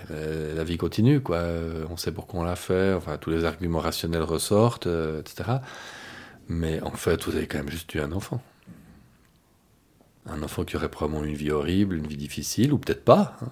la, 0.10 0.64
vie 0.64 0.78
continue, 0.78 1.22
quoi. 1.22 1.44
On 1.92 1.98
sait 1.98 2.12
pourquoi 2.12 2.40
on 2.40 2.44
l'a 2.44 2.56
fait. 2.56 2.94
Enfin, 2.94 3.18
tous 3.18 3.30
les 3.30 3.44
arguments 3.46 3.80
rationnels 3.80 4.24
ressortent, 4.24 4.88
euh, 4.88 5.20
etc. 5.20 5.58
Mais 6.48 6.82
en 6.82 6.92
fait, 6.92 7.24
vous 7.26 7.36
avez 7.36 7.46
quand 7.46 7.60
même 7.60 7.70
juste 7.70 7.88
tué 7.88 8.00
un 8.00 8.12
enfant. 8.14 8.42
Un 10.26 10.42
enfant 10.44 10.64
qui 10.64 10.76
aurait 10.76 10.90
probablement 10.90 11.26
une 11.26 11.36
vie 11.36 11.52
horrible, 11.52 11.96
une 11.96 12.08
vie 12.08 12.18
difficile, 12.18 12.74
ou 12.74 12.78
peut-être 12.78 13.04
pas. 13.04 13.38
Hein. 13.42 13.50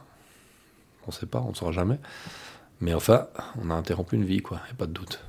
On 1.06 1.08
ne 1.08 1.14
sait 1.14 1.26
pas, 1.26 1.42
on 1.42 1.50
ne 1.50 1.56
saura 1.56 1.72
jamais. 1.72 2.00
Mais 2.80 2.94
enfin, 2.94 3.28
on 3.62 3.70
a 3.70 3.74
interrompu 3.74 4.16
une 4.16 4.26
vie, 4.26 4.42
quoi. 4.42 4.60
Il 4.64 4.68
n'y 4.68 4.72
a 4.72 4.76
pas 4.76 4.88
de 4.88 4.94
doute. 4.94 5.24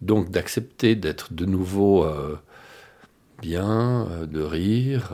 Donc, 0.00 0.30
d'accepter 0.30 0.94
d'être 0.94 1.32
de 1.32 1.44
nouveau 1.44 2.04
euh, 2.04 2.38
bien, 3.40 4.06
euh, 4.10 4.26
de 4.26 4.40
rire, 4.40 5.12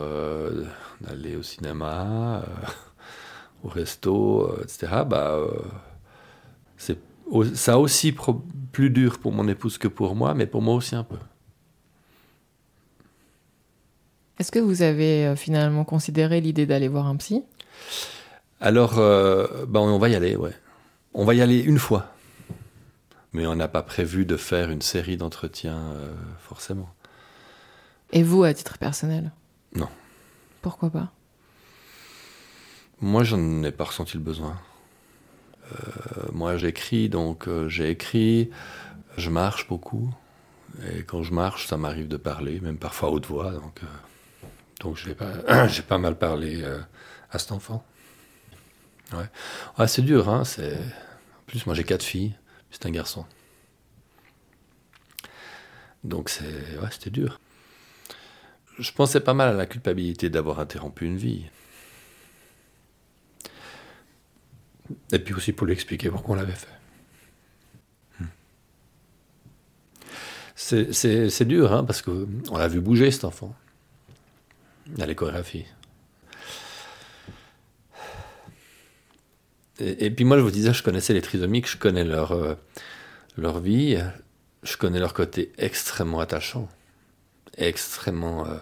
d'aller 1.00 1.36
au 1.36 1.42
cinéma, 1.42 2.42
euh, 2.42 2.66
au 3.64 3.68
resto, 3.68 4.42
euh, 4.42 4.62
etc., 4.62 5.02
bah, 5.06 5.34
euh, 5.34 5.50
c'est 6.76 6.98
ça 7.54 7.78
aussi 7.78 8.14
plus 8.72 8.90
dur 8.90 9.18
pour 9.18 9.32
mon 9.32 9.48
épouse 9.48 9.76
que 9.76 9.88
pour 9.88 10.14
moi, 10.14 10.34
mais 10.34 10.46
pour 10.46 10.62
moi 10.62 10.74
aussi 10.74 10.94
un 10.94 11.04
peu. 11.04 11.16
Est-ce 14.38 14.52
que 14.52 14.58
vous 14.58 14.82
avez 14.82 15.34
finalement 15.36 15.84
considéré 15.84 16.40
l'idée 16.40 16.66
d'aller 16.66 16.88
voir 16.88 17.06
un 17.06 17.16
psy? 17.16 17.42
Alors, 18.60 18.94
bah, 18.94 19.80
on 19.80 19.98
va 19.98 20.08
y 20.08 20.14
aller, 20.14 20.36
ouais. 20.36 20.54
On 21.14 21.24
va 21.24 21.34
y 21.34 21.40
aller 21.40 21.58
une 21.58 21.78
fois. 21.78 22.12
Mais 23.32 23.46
on 23.46 23.54
n'a 23.54 23.68
pas 23.68 23.82
prévu 23.82 24.24
de 24.26 24.36
faire 24.36 24.70
une 24.70 24.82
série 24.82 25.16
d'entretiens, 25.16 25.94
forcément. 26.40 26.88
Et 28.12 28.22
vous, 28.22 28.44
à 28.44 28.54
titre 28.54 28.78
personnel? 28.78 29.32
Non. 29.74 29.88
Pourquoi 30.62 30.90
pas? 30.90 31.12
Moi, 33.00 33.22
j'en 33.22 33.62
ai 33.62 33.70
pas 33.70 33.84
ressenti 33.84 34.16
le 34.16 34.22
besoin. 34.22 34.58
Euh, 35.72 36.22
moi, 36.32 36.56
j'écris, 36.56 37.08
donc 37.08 37.46
euh, 37.46 37.68
j'ai 37.68 37.90
écrit, 37.90 38.50
je 39.16 39.30
marche 39.30 39.68
beaucoup. 39.68 40.10
Et 40.90 41.02
quand 41.02 41.22
je 41.22 41.32
marche, 41.32 41.66
ça 41.66 41.76
m'arrive 41.76 42.08
de 42.08 42.16
parler, 42.16 42.60
même 42.60 42.78
parfois 42.78 43.10
à 43.10 43.12
haute 43.12 43.26
voix. 43.26 43.52
Donc, 43.52 43.80
euh, 43.82 43.86
donc 44.80 44.96
j'ai 44.96 45.14
pas, 45.14 45.66
j'ai 45.68 45.82
pas 45.82 45.98
mal 45.98 46.16
parlé 46.16 46.64
à 47.30 47.38
cet 47.38 47.52
enfant. 47.52 47.84
Ouais. 49.12 49.86
c'est 49.88 50.02
dur, 50.02 50.28
hein. 50.28 50.44
C'est... 50.44 50.74
En 50.74 51.44
plus, 51.46 51.64
moi, 51.66 51.74
j'ai 51.74 51.84
quatre 51.84 52.02
filles, 52.02 52.34
c'est 52.70 52.84
un 52.86 52.90
garçon. 52.90 53.24
Donc, 56.04 56.28
c'est... 56.28 56.78
Ouais, 56.78 56.88
c'était 56.90 57.10
dur 57.10 57.40
je 58.78 58.92
pensais 58.92 59.20
pas 59.20 59.34
mal 59.34 59.48
à 59.48 59.52
la 59.52 59.66
culpabilité 59.66 60.30
d'avoir 60.30 60.60
interrompu 60.60 61.04
une 61.04 61.16
vie. 61.16 61.46
Et 65.12 65.18
puis 65.18 65.34
aussi 65.34 65.52
pour 65.52 65.66
lui 65.66 65.74
expliquer 65.74 66.10
pourquoi 66.10 66.34
on 66.34 66.38
l'avait 66.38 66.52
fait. 66.52 66.68
Hmm. 68.20 68.26
C'est 70.54 71.44
dur, 71.44 71.72
hein, 71.72 71.84
parce 71.84 72.02
qu'on 72.02 72.56
l'a 72.56 72.68
vu 72.68 72.80
bouger 72.80 73.10
cet 73.10 73.24
enfant 73.24 73.54
à 75.00 75.06
l'échographie. 75.06 75.64
Et, 79.80 80.10
puis 80.10 80.24
moi, 80.24 80.36
je 80.36 80.42
vous 80.42 80.50
disais, 80.50 80.72
je 80.72 80.82
connaissais 80.82 81.14
les 81.14 81.22
trisomiques, 81.22 81.70
je 81.70 81.76
connais 81.76 82.02
leur, 82.02 82.32
euh, 82.32 82.54
leur 83.36 83.60
vie, 83.60 83.96
je 84.64 84.76
connais 84.76 84.98
leur 84.98 85.14
côté 85.14 85.52
extrêmement 85.56 86.18
attachant 86.18 86.68
extrêmement 87.58 88.46
euh, 88.46 88.56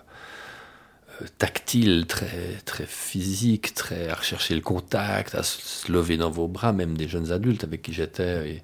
euh, 1.22 1.26
tactile, 1.38 2.06
très, 2.06 2.56
très 2.64 2.86
physique, 2.86 3.74
très 3.74 4.08
à 4.08 4.14
rechercher 4.14 4.54
le 4.54 4.60
contact, 4.60 5.34
à 5.34 5.42
se 5.42 5.90
lever 5.90 6.16
dans 6.16 6.30
vos 6.30 6.48
bras, 6.48 6.72
même 6.72 6.96
des 6.96 7.08
jeunes 7.08 7.30
adultes 7.30 7.64
avec 7.64 7.82
qui 7.82 7.92
j'étais. 7.92 8.62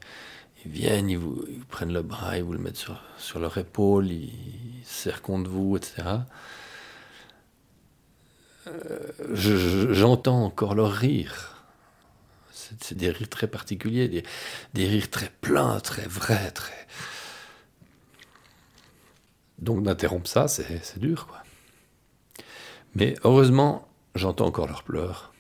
Ils 0.65 0.71
viennent, 0.71 1.11
ils 1.11 1.21
prennent 1.69 1.93
le 1.93 2.03
bras, 2.03 2.37
ils 2.39 2.45
vous 2.45 2.53
le 2.53 2.59
mettent 2.59 2.77
sur, 2.77 3.03
sur 3.19 3.39
leur 3.39 3.57
épaule, 3.59 4.11
ils, 4.11 4.33
serrent 4.85 5.23
contre 5.23 5.51
vous, 5.51 5.77
etc. 5.77 6.03
Euh, 8.67 9.93
j'entends 9.93 10.45
encore 10.45 10.75
leur 10.75 10.93
rire. 10.93 11.65
C'est 12.51 12.95
des 12.95 13.11
rires 13.11 13.29
très 13.29 13.49
particuliers, 13.49 14.25
des, 14.73 14.89
rires 14.89 15.11
très 15.11 15.31
pleins, 15.41 15.79
très 15.81 16.07
vrais, 16.07 16.51
très, 16.53 16.87
donc 19.59 19.83
d'interrompre 19.83 20.27
ça, 20.27 20.49
c'est 20.49 20.99
dur, 20.99 21.27
quoi. 21.27 21.43
Mais 22.95 23.15
heureusement, 23.25 23.89
j'entends 24.15 24.47
encore 24.47 24.67
leurs 24.67 24.85
pleurs. 24.85 25.33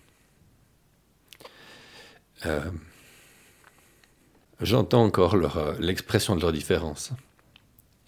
Euh, 2.47 2.71
j'entends 4.61 5.05
encore 5.05 5.35
euh, 5.35 5.75
l'expression 5.79 6.37
de 6.37 6.41
leur 6.41 6.53
différence. 6.53 7.13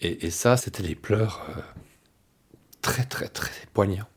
Et, 0.01 0.29
ça, 0.29 0.55
c'était 0.57 0.83
des 0.83 0.95
pleurs 0.95 1.47
très, 2.81 3.05
très, 3.05 3.27
très 3.27 3.65
poignants. 3.73 4.07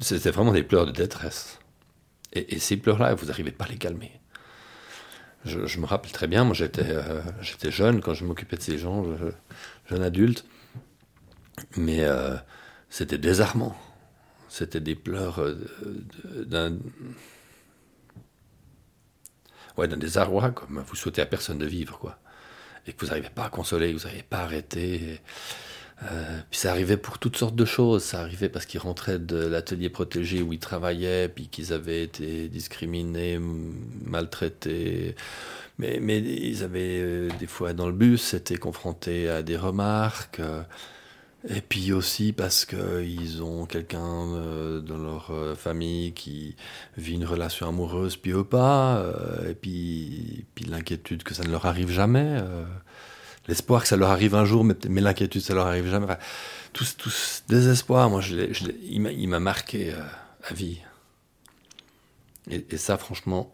C'était 0.00 0.30
vraiment 0.30 0.52
des 0.52 0.62
pleurs 0.62 0.86
de 0.86 0.92
détresse. 0.92 1.58
Et, 2.32 2.58
ces 2.58 2.76
pleurs-là, 2.76 3.14
vous 3.14 3.26
n'arrivez 3.26 3.50
pas 3.50 3.66
à 3.66 3.68
les 3.68 3.76
calmer. 3.76 4.12
Je, 5.44 5.78
me 5.78 5.86
rappelle 5.86 6.12
très 6.12 6.26
bien, 6.26 6.44
moi 6.44 6.52
j'étais 6.52 6.84
euh, 6.84 7.22
j'étais 7.40 7.70
jeune 7.70 8.02
quand 8.02 8.12
je 8.12 8.26
m'occupais 8.26 8.56
de 8.56 8.62
ces 8.62 8.76
gens, 8.76 9.06
jeune 9.88 10.02
adulte, 10.02 10.44
mais 11.78 12.04
euh, 12.04 12.36
c'était 12.90 13.16
désarmant. 13.16 13.74
C'était 14.50 14.80
des 14.80 14.94
pleurs 14.94 15.40
euh, 15.40 15.54
d'un 16.44 16.76
ouais, 19.78 19.88
désarroi, 19.88 20.50
comme 20.50 20.84
vous 20.86 20.96
souhaitez 20.96 21.22
à 21.22 21.26
personne 21.26 21.58
de 21.58 21.66
vivre, 21.66 21.98
quoi. 21.98 22.18
Et 22.86 22.92
que 22.92 23.00
vous 23.00 23.06
n'arrivez 23.06 23.30
pas 23.30 23.44
à 23.44 23.50
consoler, 23.50 23.92
vous 23.92 24.00
n'arrivez 24.00 24.22
pas 24.22 24.38
à 24.38 24.42
arrêter. 24.42 25.20
Euh, 26.02 26.40
puis 26.50 26.58
ça 26.58 26.70
arrivait 26.70 26.96
pour 26.96 27.18
toutes 27.18 27.36
sortes 27.36 27.54
de 27.54 27.64
choses. 27.64 28.04
Ça 28.04 28.20
arrivait 28.20 28.48
parce 28.48 28.66
qu'ils 28.66 28.80
rentraient 28.80 29.18
de 29.18 29.36
l'atelier 29.36 29.90
protégé 29.90 30.42
où 30.42 30.52
ils 30.52 30.58
travaillaient, 30.58 31.28
puis 31.28 31.48
qu'ils 31.48 31.72
avaient 31.72 32.02
été 32.02 32.48
discriminés, 32.48 33.38
maltraités. 34.04 35.14
Mais, 35.78 35.98
mais 36.00 36.18
ils 36.20 36.62
avaient 36.62 37.00
euh, 37.00 37.28
des 37.38 37.46
fois 37.46 37.72
dans 37.72 37.86
le 37.86 37.92
bus 37.92 38.34
été 38.34 38.56
confrontés 38.56 39.28
à 39.28 39.42
des 39.42 39.56
remarques. 39.56 40.40
Euh, 40.40 40.62
et 41.48 41.62
puis 41.62 41.92
aussi 41.92 42.32
parce 42.34 42.66
qu'ils 42.66 43.42
ont 43.42 43.64
quelqu'un 43.64 44.26
dans 44.82 44.98
leur 44.98 45.32
famille 45.56 46.12
qui 46.12 46.54
vit 46.98 47.14
une 47.14 47.24
relation 47.24 47.66
amoureuse, 47.66 48.18
puis 48.18 48.32
eux 48.32 48.44
pas. 48.44 49.02
et 49.48 49.54
puis, 49.54 50.44
puis 50.54 50.66
l'inquiétude 50.66 51.22
que 51.22 51.32
ça 51.32 51.42
ne 51.44 51.50
leur 51.50 51.64
arrive 51.64 51.90
jamais 51.90 52.42
l'espoir 53.50 53.82
que 53.82 53.88
ça 53.88 53.96
leur 53.96 54.10
arrive 54.10 54.34
un 54.34 54.44
jour, 54.44 54.64
mais, 54.64 55.00
l'inquiétude, 55.00 55.42
ça 55.42 55.54
leur 55.54 55.66
arrive 55.66 55.88
jamais. 55.90 56.06
Enfin, 56.06 56.18
tout, 56.72 56.84
ce 56.84 57.42
désespoir, 57.48 58.08
moi, 58.08 58.22
il 58.22 59.28
m'a 59.28 59.40
marqué 59.40 59.92
euh, 59.92 60.02
à 60.48 60.54
vie. 60.54 60.78
Et, 62.48 62.76
ça, 62.76 62.96
franchement, 62.96 63.52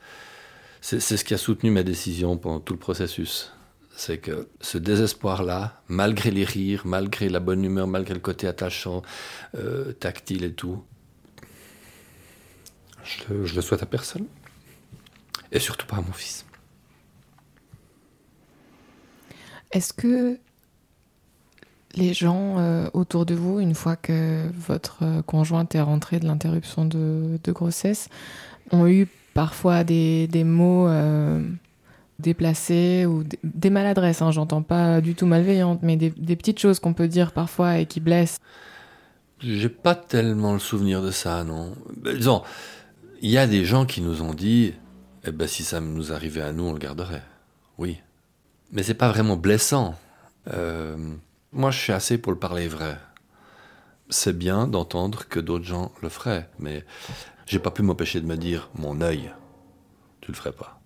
c'est 0.81 1.01
ce 1.01 1.25
qui 1.25 1.35
a 1.35 1.39
soutenu 1.39 1.71
ma 1.71 1.83
décision 1.83 2.37
pendant 2.37 2.61
tout 2.61 2.75
le 2.75 2.79
processus. 2.79 3.53
C'est 3.97 4.19
que 4.19 4.49
ce 4.61 4.77
désespoir-là, 4.77 5.81
malgré 5.89 6.31
les 6.31 6.45
rires, 6.45 6.83
malgré 6.85 7.31
la 7.31 7.41
bonne 7.41 7.65
humeur, 7.65 7.87
malgré 7.87 8.13
le 8.13 8.21
côté 8.21 8.47
attachant, 8.47 9.03
euh, 9.55 9.93
tactile 9.93 10.45
et 10.45 10.53
tout, 10.53 10.85
je 13.03 13.47
je 13.47 13.55
le 13.55 13.63
souhaite 13.63 13.83
à 13.83 13.87
personne. 13.87 14.27
Et 15.53 15.61
surtout 15.61 15.87
pas 15.87 15.97
à 15.97 16.01
mon 16.03 16.13
fils. 16.13 16.46
Est-ce 19.77 19.93
que 19.93 20.39
les 21.97 22.15
gens 22.15 22.59
euh, 22.59 22.89
autour 22.95 23.27
de 23.27 23.35
vous, 23.35 23.61
une 23.61 23.75
fois 23.75 23.95
que 23.95 24.49
votre 24.57 25.01
euh, 25.03 25.21
conjointe 25.21 25.75
est 25.75 25.83
rentrée 25.83 26.19
de 26.19 26.25
l'interruption 26.25 26.87
de, 26.87 27.39
grossesse, 27.49 28.09
ont 28.71 28.87
eu 28.87 29.07
parfois 29.35 29.85
des, 29.85 30.29
mots 30.47 30.89
euh, 30.89 31.47
déplacés 32.21 33.05
ou 33.05 33.23
des, 33.45 33.69
maladresses 33.69 34.23
hein, 34.23 34.31
J'entends 34.31 34.63
pas 34.63 35.03
du 35.03 35.15
tout 35.15 35.27
malveillantes, 35.27 35.81
mais 35.83 35.97
des, 35.97 36.11
petites 36.37 36.59
choses 36.59 36.81
qu'on 36.81 36.95
peut 36.95 37.09
dire 37.09 37.33
parfois 37.33 37.77
et 37.77 37.85
qui 37.85 38.01
blessent? 38.01 38.39
J'ai 39.41 39.69
pas 39.69 39.95
tellement 39.95 40.55
le 40.55 40.59
souvenir 40.59 41.03
de 41.03 41.11
ça, 41.11 41.45
non. 41.45 41.75
Disons, 42.03 42.41
il 43.21 43.29
y 43.29 43.37
a 43.37 43.47
des 43.47 43.67
gens 43.67 43.85
qui 43.85 44.01
nous 44.01 44.23
ont 44.23 44.33
dit 44.33 44.73
Eh 45.27 45.33
ben, 45.33 45.47
si 45.47 45.65
ça 45.65 45.83
nous 45.83 46.15
arrivait 46.15 46.41
à 46.41 46.53
nous, 46.53 46.65
on 46.65 46.73
le 46.73 46.79
garderait. 46.79 47.25
Oui. 47.77 47.99
Mais 48.73 48.83
c'est 48.83 48.95
pas 48.95 49.09
vraiment 49.09 49.37
blessant. 49.37 49.95
Euh, 50.53 50.97
moi, 51.53 51.71
je 51.71 51.79
suis 51.79 51.93
assez 51.93 52.19
pour 52.19 52.33
le 52.33 52.39
parler 52.39 52.69
vrai. 52.69 52.99
C'est 54.09 54.37
bien 54.37 54.67
d'entendre 54.67 55.27
que 55.29 55.41
d'autres 55.41 55.65
gens 55.65 55.93
le 56.03 56.09
feraient, 56.09 56.49
mais 56.59 56.85
j'ai 57.47 57.59
pas 57.59 57.71
pu 57.71 57.83
m'empêcher 57.83 58.21
de 58.21 58.27
me 58.27 58.37
dire 58.37 58.71
mon 58.75 59.01
œil, 59.01 59.33
tu 60.21 60.31
le 60.31 60.37
ferais 60.37 60.53
pas. 60.53 60.81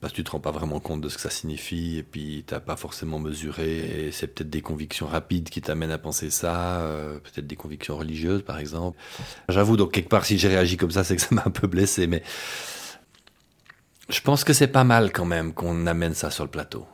Parce 0.00 0.12
que 0.12 0.18
tu 0.18 0.24
te 0.24 0.30
rends 0.30 0.40
pas 0.40 0.52
vraiment 0.52 0.78
compte 0.78 1.00
de 1.00 1.08
ce 1.08 1.16
que 1.16 1.20
ça 1.20 1.30
signifie, 1.30 1.98
et 1.98 2.02
puis 2.04 2.44
t'as 2.46 2.60
pas 2.60 2.76
forcément 2.76 3.18
mesuré, 3.18 4.06
et 4.06 4.12
c'est 4.12 4.28
peut-être 4.28 4.50
des 4.50 4.62
convictions 4.62 5.06
rapides 5.06 5.50
qui 5.50 5.60
t'amènent 5.60 5.90
à 5.90 5.98
penser 5.98 6.30
ça, 6.30 6.80
euh, 6.82 7.18
peut-être 7.18 7.46
des 7.46 7.56
convictions 7.56 7.96
religieuses 7.96 8.42
par 8.42 8.58
exemple. 8.58 8.96
J'avoue, 9.48 9.76
donc 9.76 9.92
quelque 9.92 10.08
part, 10.08 10.24
si 10.24 10.38
j'ai 10.38 10.48
réagi 10.48 10.76
comme 10.76 10.92
ça, 10.92 11.02
c'est 11.02 11.16
que 11.16 11.22
ça 11.22 11.34
m'a 11.34 11.42
un 11.44 11.50
peu 11.50 11.66
blessé, 11.66 12.06
mais 12.06 12.22
je 14.08 14.20
pense 14.20 14.44
que 14.44 14.52
c'est 14.52 14.68
pas 14.68 14.84
mal 14.84 15.12
quand 15.12 15.24
même 15.24 15.52
qu'on 15.52 15.86
amène 15.86 16.14
ça 16.14 16.30
sur 16.30 16.44
le 16.44 16.50
plateau. 16.50 16.86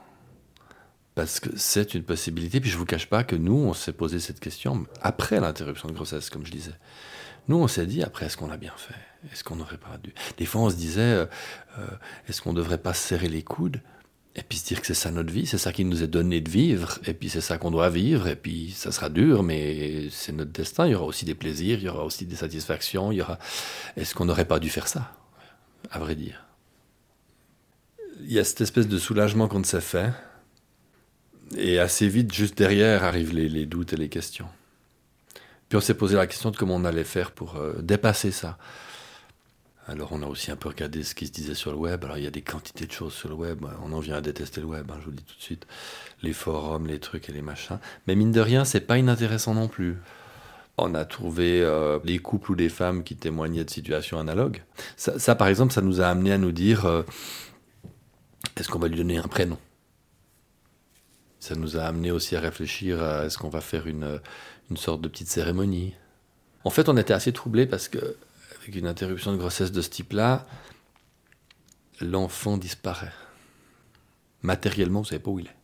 Parce 1.14 1.38
que 1.38 1.50
c'est 1.56 1.94
une 1.94 2.02
possibilité. 2.02 2.60
Puis 2.60 2.70
je 2.70 2.76
vous 2.76 2.86
cache 2.86 3.06
pas 3.06 3.22
que 3.22 3.36
nous, 3.36 3.56
on 3.56 3.74
s'est 3.74 3.92
posé 3.92 4.18
cette 4.18 4.40
question 4.40 4.86
après 5.00 5.38
l'interruption 5.38 5.88
de 5.88 5.94
grossesse, 5.94 6.28
comme 6.28 6.44
je 6.44 6.50
disais. 6.50 6.74
Nous, 7.46 7.56
on 7.56 7.68
s'est 7.68 7.86
dit 7.86 8.02
après, 8.02 8.26
est-ce 8.26 8.36
qu'on 8.36 8.50
a 8.50 8.56
bien 8.56 8.72
fait? 8.76 8.94
Est-ce 9.32 9.44
qu'on 9.44 9.56
n'aurait 9.56 9.78
pas 9.78 9.96
dû? 10.02 10.12
Des 10.38 10.46
fois, 10.46 10.62
on 10.62 10.70
se 10.70 10.74
disait, 10.74 11.00
euh, 11.00 11.26
euh, 11.78 11.86
est-ce 12.28 12.42
qu'on 12.42 12.52
ne 12.52 12.56
devrait 12.56 12.78
pas 12.78 12.94
se 12.94 13.06
serrer 13.06 13.28
les 13.28 13.42
coudes 13.42 13.80
et 14.34 14.42
puis 14.42 14.58
se 14.58 14.66
dire 14.66 14.80
que 14.80 14.86
c'est 14.88 14.94
ça 14.94 15.12
notre 15.12 15.32
vie, 15.32 15.46
c'est 15.46 15.58
ça 15.58 15.72
qui 15.72 15.84
nous 15.84 16.02
est 16.02 16.08
donné 16.08 16.40
de 16.40 16.50
vivre, 16.50 16.98
et 17.06 17.14
puis 17.14 17.28
c'est 17.28 17.40
ça 17.40 17.56
qu'on 17.56 17.70
doit 17.70 17.88
vivre, 17.88 18.26
et 18.26 18.34
puis 18.34 18.72
ça 18.72 18.90
sera 18.90 19.08
dur, 19.08 19.44
mais 19.44 20.08
c'est 20.10 20.32
notre 20.32 20.50
destin. 20.50 20.86
Il 20.86 20.92
y 20.92 20.94
aura 20.96 21.04
aussi 21.04 21.24
des 21.24 21.36
plaisirs, 21.36 21.78
il 21.78 21.84
y 21.84 21.88
aura 21.88 22.04
aussi 22.04 22.26
des 22.26 22.34
satisfactions. 22.34 23.12
Il 23.12 23.18
y 23.18 23.22
aura. 23.22 23.38
Est-ce 23.96 24.12
qu'on 24.16 24.24
n'aurait 24.24 24.46
pas 24.46 24.58
dû 24.58 24.70
faire 24.70 24.88
ça? 24.88 25.12
À 25.92 26.00
vrai 26.00 26.16
dire 26.16 26.44
il 28.20 28.32
y 28.32 28.38
a 28.38 28.44
cette 28.44 28.60
espèce 28.60 28.88
de 28.88 28.98
soulagement 28.98 29.48
qu'on 29.48 29.64
s'est 29.64 29.80
fait. 29.80 30.12
Et 31.56 31.78
assez 31.78 32.08
vite, 32.08 32.32
juste 32.32 32.56
derrière, 32.56 33.04
arrivent 33.04 33.34
les, 33.34 33.66
doutes 33.66 33.92
et 33.92 33.96
les 33.96 34.08
questions. 34.08 34.48
Puis 35.68 35.76
on 35.76 35.80
s'est 35.80 35.94
posé 35.94 36.16
la 36.16 36.26
question 36.26 36.50
de 36.50 36.56
comment 36.56 36.76
on 36.76 36.84
allait 36.84 37.04
faire 37.04 37.30
pour 37.30 37.56
euh, 37.56 37.74
dépasser 37.80 38.30
ça. 38.30 38.58
Alors 39.86 40.12
on 40.12 40.22
a 40.22 40.26
aussi 40.26 40.50
un 40.50 40.56
peu 40.56 40.70
regardé 40.70 41.02
ce 41.02 41.14
qui 41.14 41.26
se 41.26 41.32
disait 41.32 41.54
sur 41.54 41.70
le 41.70 41.76
web. 41.76 42.04
Alors 42.04 42.16
il 42.16 42.24
y 42.24 42.26
a 42.26 42.30
des 42.30 42.42
quantités 42.42 42.86
de 42.86 42.92
choses 42.92 43.12
sur 43.12 43.28
le 43.28 43.34
web. 43.34 43.64
On 43.84 43.92
en 43.92 44.00
vient 44.00 44.16
à 44.16 44.20
détester 44.22 44.60
le 44.60 44.66
web, 44.66 44.90
hein, 44.90 44.96
je 45.00 45.04
vous 45.04 45.10
le 45.10 45.16
dis 45.16 45.24
tout 45.24 45.36
de 45.36 45.42
suite. 45.42 45.66
Les 46.22 46.32
forums, 46.32 46.86
les 46.86 46.98
trucs 46.98 47.28
et 47.28 47.32
les 47.32 47.42
machins. 47.42 47.78
Mais 48.06 48.14
mine 48.14 48.32
de 48.32 48.40
rien, 48.40 48.64
c'est 48.64 48.80
pas 48.80 48.96
inintéressant 48.96 49.54
non 49.54 49.68
plus. 49.68 49.96
On 50.78 50.94
a 50.94 51.04
trouvé 51.04 51.60
euh, 51.62 51.98
des 52.00 52.18
couples 52.18 52.52
ou 52.52 52.56
des 52.56 52.70
femmes 52.70 53.04
qui 53.04 53.14
témoignaient 53.14 53.64
de 53.64 53.70
situations 53.70 54.18
analogues. 54.18 54.62
Ça, 54.96 55.34
par 55.34 55.48
exemple, 55.48 55.72
ça 55.72 55.82
nous 55.82 56.00
a 56.00 56.06
amené 56.06 56.32
à 56.32 56.38
nous 56.38 56.52
dire... 56.52 56.86
Euh, 56.86 57.02
est-ce 58.56 58.68
qu'on 58.68 58.78
va 58.78 58.88
lui 58.88 58.96
donner 58.96 59.18
un 59.18 59.28
prénom? 59.28 59.58
Ça 61.40 61.54
nous 61.54 61.76
a 61.76 61.82
amené 61.84 62.10
aussi 62.10 62.36
à 62.36 62.40
réfléchir 62.40 63.02
à 63.02 63.26
est-ce 63.26 63.36
qu'on 63.36 63.48
va 63.48 63.60
faire 63.60 63.86
une, 63.86 64.20
sorte 64.76 65.02
de 65.02 65.08
petite 65.08 65.28
cérémonie. 65.28 65.94
En 66.64 66.70
fait, 66.70 66.88
on 66.88 66.96
était 66.96 67.12
assez 67.12 67.32
troublés 67.32 67.66
parce 67.66 67.88
que, 67.88 68.16
avec 68.62 68.74
une 68.74 68.86
interruption 68.86 69.32
de 69.32 69.36
grossesse 69.36 69.70
de 69.70 69.82
ce 69.82 69.90
type-là, 69.90 70.46
l'enfant 72.00 72.56
disparaît. 72.56 73.12
Matériellement, 74.42 75.00
vous 75.00 75.08
savez 75.08 75.22
pas 75.22 75.30
où 75.30 75.38
il 75.38 75.46
est. 75.46 75.56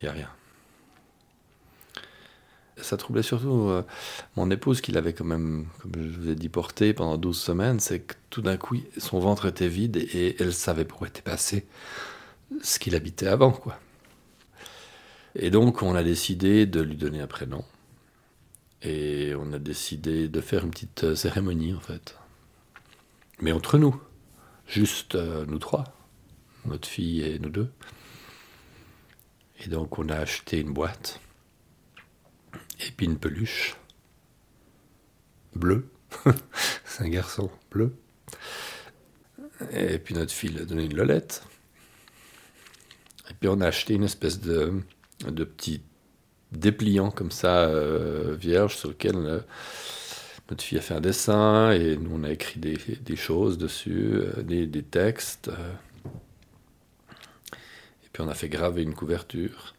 Il 0.00 0.04
n'y 0.04 0.08
a 0.08 0.12
rien. 0.12 0.30
Ça 2.80 2.98
troublait 2.98 3.22
surtout 3.22 3.68
euh, 3.70 3.82
mon 4.36 4.50
épouse 4.50 4.82
qui 4.82 4.92
l'avait 4.92 5.14
quand 5.14 5.24
même, 5.24 5.66
comme 5.80 5.92
je 5.96 6.20
vous 6.20 6.28
ai 6.28 6.34
dit, 6.34 6.50
porté 6.50 6.92
pendant 6.92 7.16
12 7.16 7.38
semaines. 7.38 7.80
C'est 7.80 8.00
que 8.00 8.14
tout 8.28 8.42
d'un 8.42 8.58
coup, 8.58 8.76
son 8.98 9.18
ventre 9.18 9.46
était 9.46 9.68
vide 9.68 9.96
et, 9.96 10.36
elle 10.38 10.52
savait 10.52 10.84
pourquoi 10.84 11.08
était 11.08 11.22
passé 11.22 11.66
ce 12.62 12.78
qu'il 12.78 12.94
habitait 12.94 13.28
avant. 13.28 13.52
quoi. 13.52 13.78
Et 15.34 15.50
donc, 15.50 15.82
on 15.82 15.94
a 15.94 16.02
décidé 16.02 16.66
de 16.66 16.80
lui 16.80 16.96
donner 16.96 17.20
un 17.20 17.26
prénom. 17.26 17.64
Et 18.82 19.32
on 19.38 19.52
a 19.52 19.58
décidé 19.58 20.28
de 20.28 20.40
faire 20.42 20.64
une 20.64 20.70
petite 20.70 21.04
euh, 21.04 21.14
cérémonie, 21.14 21.74
en 21.74 21.80
fait. 21.80 22.16
Mais 23.40 23.52
entre 23.52 23.78
nous. 23.78 24.00
Juste 24.66 25.14
euh, 25.14 25.46
nous 25.46 25.58
trois. 25.58 25.84
Notre 26.66 26.88
fille 26.88 27.22
et 27.22 27.38
nous 27.38 27.48
deux. 27.48 27.70
Et 29.64 29.68
donc, 29.68 29.98
on 29.98 30.08
a 30.10 30.16
acheté 30.16 30.60
une 30.60 30.72
boîte 30.72 31.20
une 33.06 33.18
peluche 33.18 33.76
bleue. 35.54 35.88
c'est 36.84 37.04
un 37.04 37.08
garçon 37.08 37.50
bleu. 37.70 37.94
Et 39.72 39.98
puis 39.98 40.14
notre 40.14 40.32
fille 40.32 40.58
a 40.58 40.64
donné 40.64 40.84
une 40.84 40.96
lolette. 40.96 41.42
Et 43.30 43.34
puis 43.34 43.48
on 43.48 43.60
a 43.60 43.66
acheté 43.66 43.94
une 43.94 44.04
espèce 44.04 44.40
de, 44.40 44.82
petit 45.18 45.82
dépliant 46.52 47.10
comme 47.10 47.30
ça, 47.30 47.64
euh, 47.64 48.36
vierge, 48.38 48.76
sur 48.76 48.90
lequel 48.90 49.16
euh, 49.16 49.40
notre 50.50 50.62
fille 50.62 50.78
a 50.78 50.82
fait 50.82 50.94
un 50.94 51.00
dessin 51.00 51.72
et 51.72 51.96
nous 51.96 52.10
on 52.14 52.24
a 52.24 52.30
écrit 52.30 52.60
des, 52.60 53.16
choses 53.16 53.58
dessus, 53.58 54.12
euh, 54.14 54.42
des, 54.42 54.82
textes. 54.82 55.50
et 58.04 58.08
puis 58.12 58.22
on 58.22 58.28
a 58.28 58.34
fait 58.34 58.48
graver 58.48 58.82
une 58.82 58.94
couverture. 58.94 59.75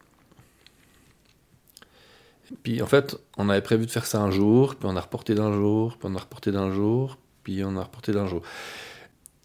Puis 2.62 2.82
en 2.82 2.86
fait, 2.86 3.16
on 3.36 3.48
avait 3.48 3.62
prévu 3.62 3.86
de 3.86 3.90
faire 3.90 4.06
ça 4.06 4.20
un 4.20 4.30
jour, 4.30 4.76
puis 4.76 4.88
on 4.90 4.96
a 4.96 5.00
reporté 5.00 5.34
d'un 5.34 5.52
jour, 5.52 5.98
puis 5.98 6.08
on 6.10 6.14
a 6.16 6.20
reporté 6.20 6.52
d'un 6.52 6.72
jour, 6.72 7.18
puis 7.42 7.62
on 7.64 7.76
a 7.76 7.82
reporté 7.82 8.12
d'un 8.12 8.26
jour. 8.26 8.42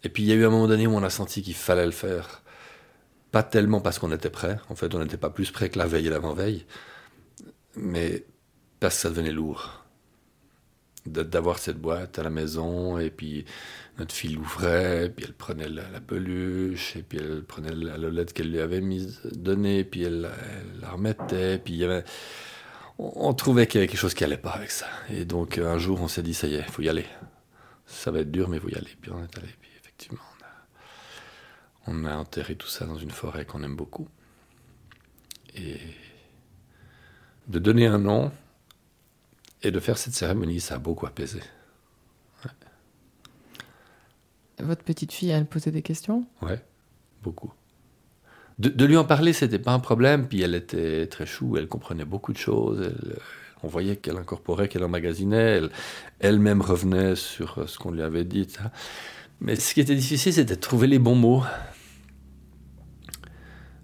Et 0.02 0.08
puis 0.08 0.22
il 0.22 0.28
y 0.28 0.32
a 0.32 0.34
eu 0.34 0.44
un 0.44 0.50
moment 0.50 0.68
donné 0.68 0.86
où 0.86 0.94
on 0.94 1.02
a 1.02 1.10
senti 1.10 1.42
qu'il 1.42 1.54
fallait 1.54 1.86
le 1.86 1.92
faire. 1.92 2.42
Pas 3.30 3.42
tellement 3.42 3.80
parce 3.80 3.98
qu'on 3.98 4.12
était 4.12 4.30
prêt, 4.30 4.58
en 4.68 4.74
fait 4.74 4.94
on 4.94 5.00
n'était 5.00 5.16
pas 5.16 5.30
plus 5.30 5.50
prêt 5.50 5.68
que 5.68 5.78
la 5.78 5.86
veille 5.86 6.06
et 6.06 6.10
l'avant-veille, 6.10 6.66
mais 7.76 8.24
parce 8.80 8.96
que 8.96 9.00
ça 9.02 9.10
devenait 9.10 9.32
lourd. 9.32 9.80
D'avoir 11.06 11.58
cette 11.58 11.78
boîte 11.78 12.18
à 12.18 12.22
la 12.22 12.30
maison, 12.30 12.98
et 12.98 13.10
puis 13.10 13.44
notre 13.98 14.14
fille 14.14 14.32
l'ouvrait, 14.32 15.12
puis 15.14 15.26
elle 15.28 15.34
prenait 15.34 15.68
la, 15.68 16.00
peluche, 16.00 16.96
et 16.96 17.02
puis 17.02 17.18
elle 17.18 17.44
prenait 17.44 17.74
la 17.74 17.98
lolette 17.98 18.32
qu'elle 18.32 18.50
lui 18.50 18.60
avait 18.60 18.80
mise, 18.80 19.20
donnée, 19.34 19.84
puis 19.84 20.04
elle, 20.04 20.30
elle 20.42 20.80
la 20.80 20.90
remettait, 20.90 21.58
puis 21.58 21.74
il 21.74 21.80
y 21.80 21.84
avait 21.84 22.04
on, 22.98 23.34
trouvait 23.34 23.66
qu'il 23.66 23.80
y 23.80 23.82
avait 23.82 23.88
quelque 23.88 24.00
chose 24.00 24.14
qui 24.14 24.24
allait 24.24 24.36
pas 24.36 24.52
avec 24.52 24.70
ça. 24.70 24.86
Et 25.10 25.24
donc 25.24 25.58
un 25.58 25.78
jour, 25.78 26.00
on 26.00 26.08
s'est 26.08 26.22
dit, 26.22 26.34
ça 26.34 26.46
y 26.46 26.54
est, 26.54 26.60
il 26.60 26.72
faut 26.72 26.82
y 26.82 26.88
aller. 26.88 27.06
Ça 27.86 28.10
va 28.10 28.20
être 28.20 28.30
dur, 28.30 28.48
mais 28.48 28.56
il 28.58 28.60
faut 28.60 28.68
y 28.68 28.76
aller. 28.76 28.96
Puis 29.00 29.10
on 29.10 29.22
est 29.22 29.38
allé. 29.38 29.48
Puis 29.60 29.70
effectivement, 29.78 30.20
on 31.86 32.04
a, 32.04 32.14
enterré 32.14 32.56
tout 32.56 32.68
ça 32.68 32.86
dans 32.86 32.96
une 32.96 33.10
forêt 33.10 33.44
qu'on 33.44 33.62
aime 33.62 33.76
beaucoup. 33.76 34.08
Et 35.54 35.78
de 37.48 37.58
donner 37.58 37.86
un 37.86 37.98
nom 37.98 38.32
et 39.62 39.70
de 39.70 39.80
faire 39.80 39.98
cette 39.98 40.14
cérémonie, 40.14 40.60
ça 40.60 40.76
a 40.76 40.78
beaucoup 40.78 41.06
apaisé. 41.06 41.40
Votre 44.58 44.84
petite 44.84 45.12
fille, 45.12 45.30
elle 45.30 45.46
posait 45.46 45.72
des 45.72 45.82
questions? 45.82 46.26
Ouais, 46.40 46.64
beaucoup 47.22 47.52
de, 48.58 48.84
lui 48.84 48.96
en 48.96 49.04
parler, 49.04 49.32
c'était 49.32 49.58
pas 49.58 49.72
un 49.72 49.80
problème. 49.80 50.28
Puis 50.28 50.42
elle 50.42 50.54
était 50.54 51.06
très 51.06 51.26
chou, 51.26 51.56
elle 51.56 51.68
comprenait 51.68 52.04
beaucoup 52.04 52.32
de 52.32 52.38
choses. 52.38 52.92
on 53.62 53.68
voyait 53.68 53.96
qu'elle 53.96 54.16
incorporait, 54.16 54.68
qu'elle 54.68 54.84
emmagasinait. 54.84 55.62
Elle, 56.20 56.38
même 56.38 56.62
revenait 56.62 57.16
sur 57.16 57.68
ce 57.68 57.78
qu'on 57.78 57.90
lui 57.90 58.02
avait 58.02 58.24
dit. 58.24 58.46
Mais 59.40 59.56
ce 59.56 59.74
qui 59.74 59.80
était 59.80 59.96
difficile, 59.96 60.32
c'était 60.32 60.54
de 60.54 60.60
trouver 60.60 60.86
les 60.86 60.98
bons 60.98 61.16
mots. 61.16 61.42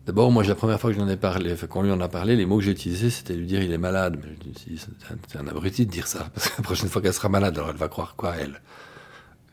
D'abord, 0.06 0.32
moi, 0.32 0.42
la 0.42 0.54
première 0.54 0.80
fois 0.80 0.90
que 0.90 0.98
j'en 0.98 1.08
ai 1.08 1.16
parlé, 1.16 1.54
qu'on 1.68 1.82
lui 1.82 1.92
en 1.92 2.00
a 2.00 2.08
parlé, 2.08 2.34
les 2.34 2.46
mots 2.46 2.58
que 2.58 2.64
j'ai 2.64 2.72
utilisés, 2.72 3.10
c'était 3.10 3.34
lui 3.34 3.46
dire 3.46 3.62
il 3.62 3.72
est 3.72 3.78
malade. 3.78 4.18
Mais 4.22 4.30
je 4.66 4.76
c'est 5.28 5.38
un, 5.38 5.46
abruti 5.46 5.86
de 5.86 5.90
dire 5.90 6.06
ça, 6.06 6.30
parce 6.34 6.48
que 6.48 6.54
la 6.58 6.64
prochaine 6.64 6.88
fois 6.88 7.02
qu'elle 7.02 7.12
sera 7.12 7.28
malade, 7.28 7.56
alors 7.58 7.70
elle 7.70 7.76
va 7.76 7.88
croire 7.88 8.16
quoi, 8.16 8.34
elle? 8.36 8.60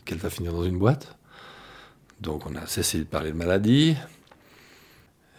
Qu'elle 0.06 0.17
va 0.19 0.30
finir 0.30 0.53
dans 0.53 0.63
une 0.63 0.80
boîte 0.80 1.15
Donc, 2.21 2.49
on 2.49 2.56
a 2.56 2.65
cessé 2.65 2.99
de 2.99 3.03
parler 3.03 3.32
de 3.32 3.38
maladie. 3.38 3.95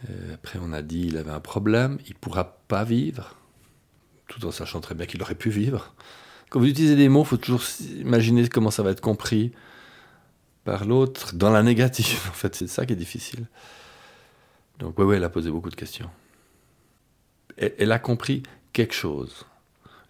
Euh, 0.09 0.35
après, 0.35 0.59
on 0.63 0.73
a 0.73 0.83
dit 0.83 1.07
il 1.07 1.17
avait 1.17 1.31
un 1.31 1.41
problème, 1.41 1.99
il 2.07 2.15
pourra 2.15 2.59
pas 2.69 2.85
vivre, 2.85 3.35
tout 4.29 4.45
en 4.47 4.51
sachant 4.51 4.81
très 4.81 4.95
bien 4.95 5.07
qu'il 5.07 5.21
aurait 5.23 5.35
pu 5.35 5.51
vivre. 5.51 5.95
Quand 6.51 6.61
vous 6.61 6.67
utilisez 6.67 6.97
des 6.97 7.09
mots, 7.09 7.23
il 7.23 7.27
faut 7.27 7.37
toujours 7.37 7.63
imaginer 7.99 8.49
comment 8.49 8.71
ça 8.71 8.83
va 8.83 8.91
être 8.91 9.01
compris 9.01 9.53
par 10.65 10.85
l'autre 10.85 11.35
dans 11.35 11.51
la 11.51 11.63
négative. 11.63 12.21
En 12.29 12.33
fait, 12.33 12.55
c'est 12.55 12.69
ça 12.69 12.87
qui 12.87 12.93
est 12.93 12.97
difficile. 12.97 13.47
Donc, 14.79 14.99
oui, 14.99 15.05
ouais, 15.05 15.17
elle 15.17 15.25
a 15.25 15.31
posé 15.31 15.51
beaucoup 15.51 15.71
de 15.71 15.75
questions. 15.75 16.11
Elle, 17.57 17.91
a 17.91 17.99
compris 17.99 18.45
quelque 18.73 18.95
chose. 18.95 19.45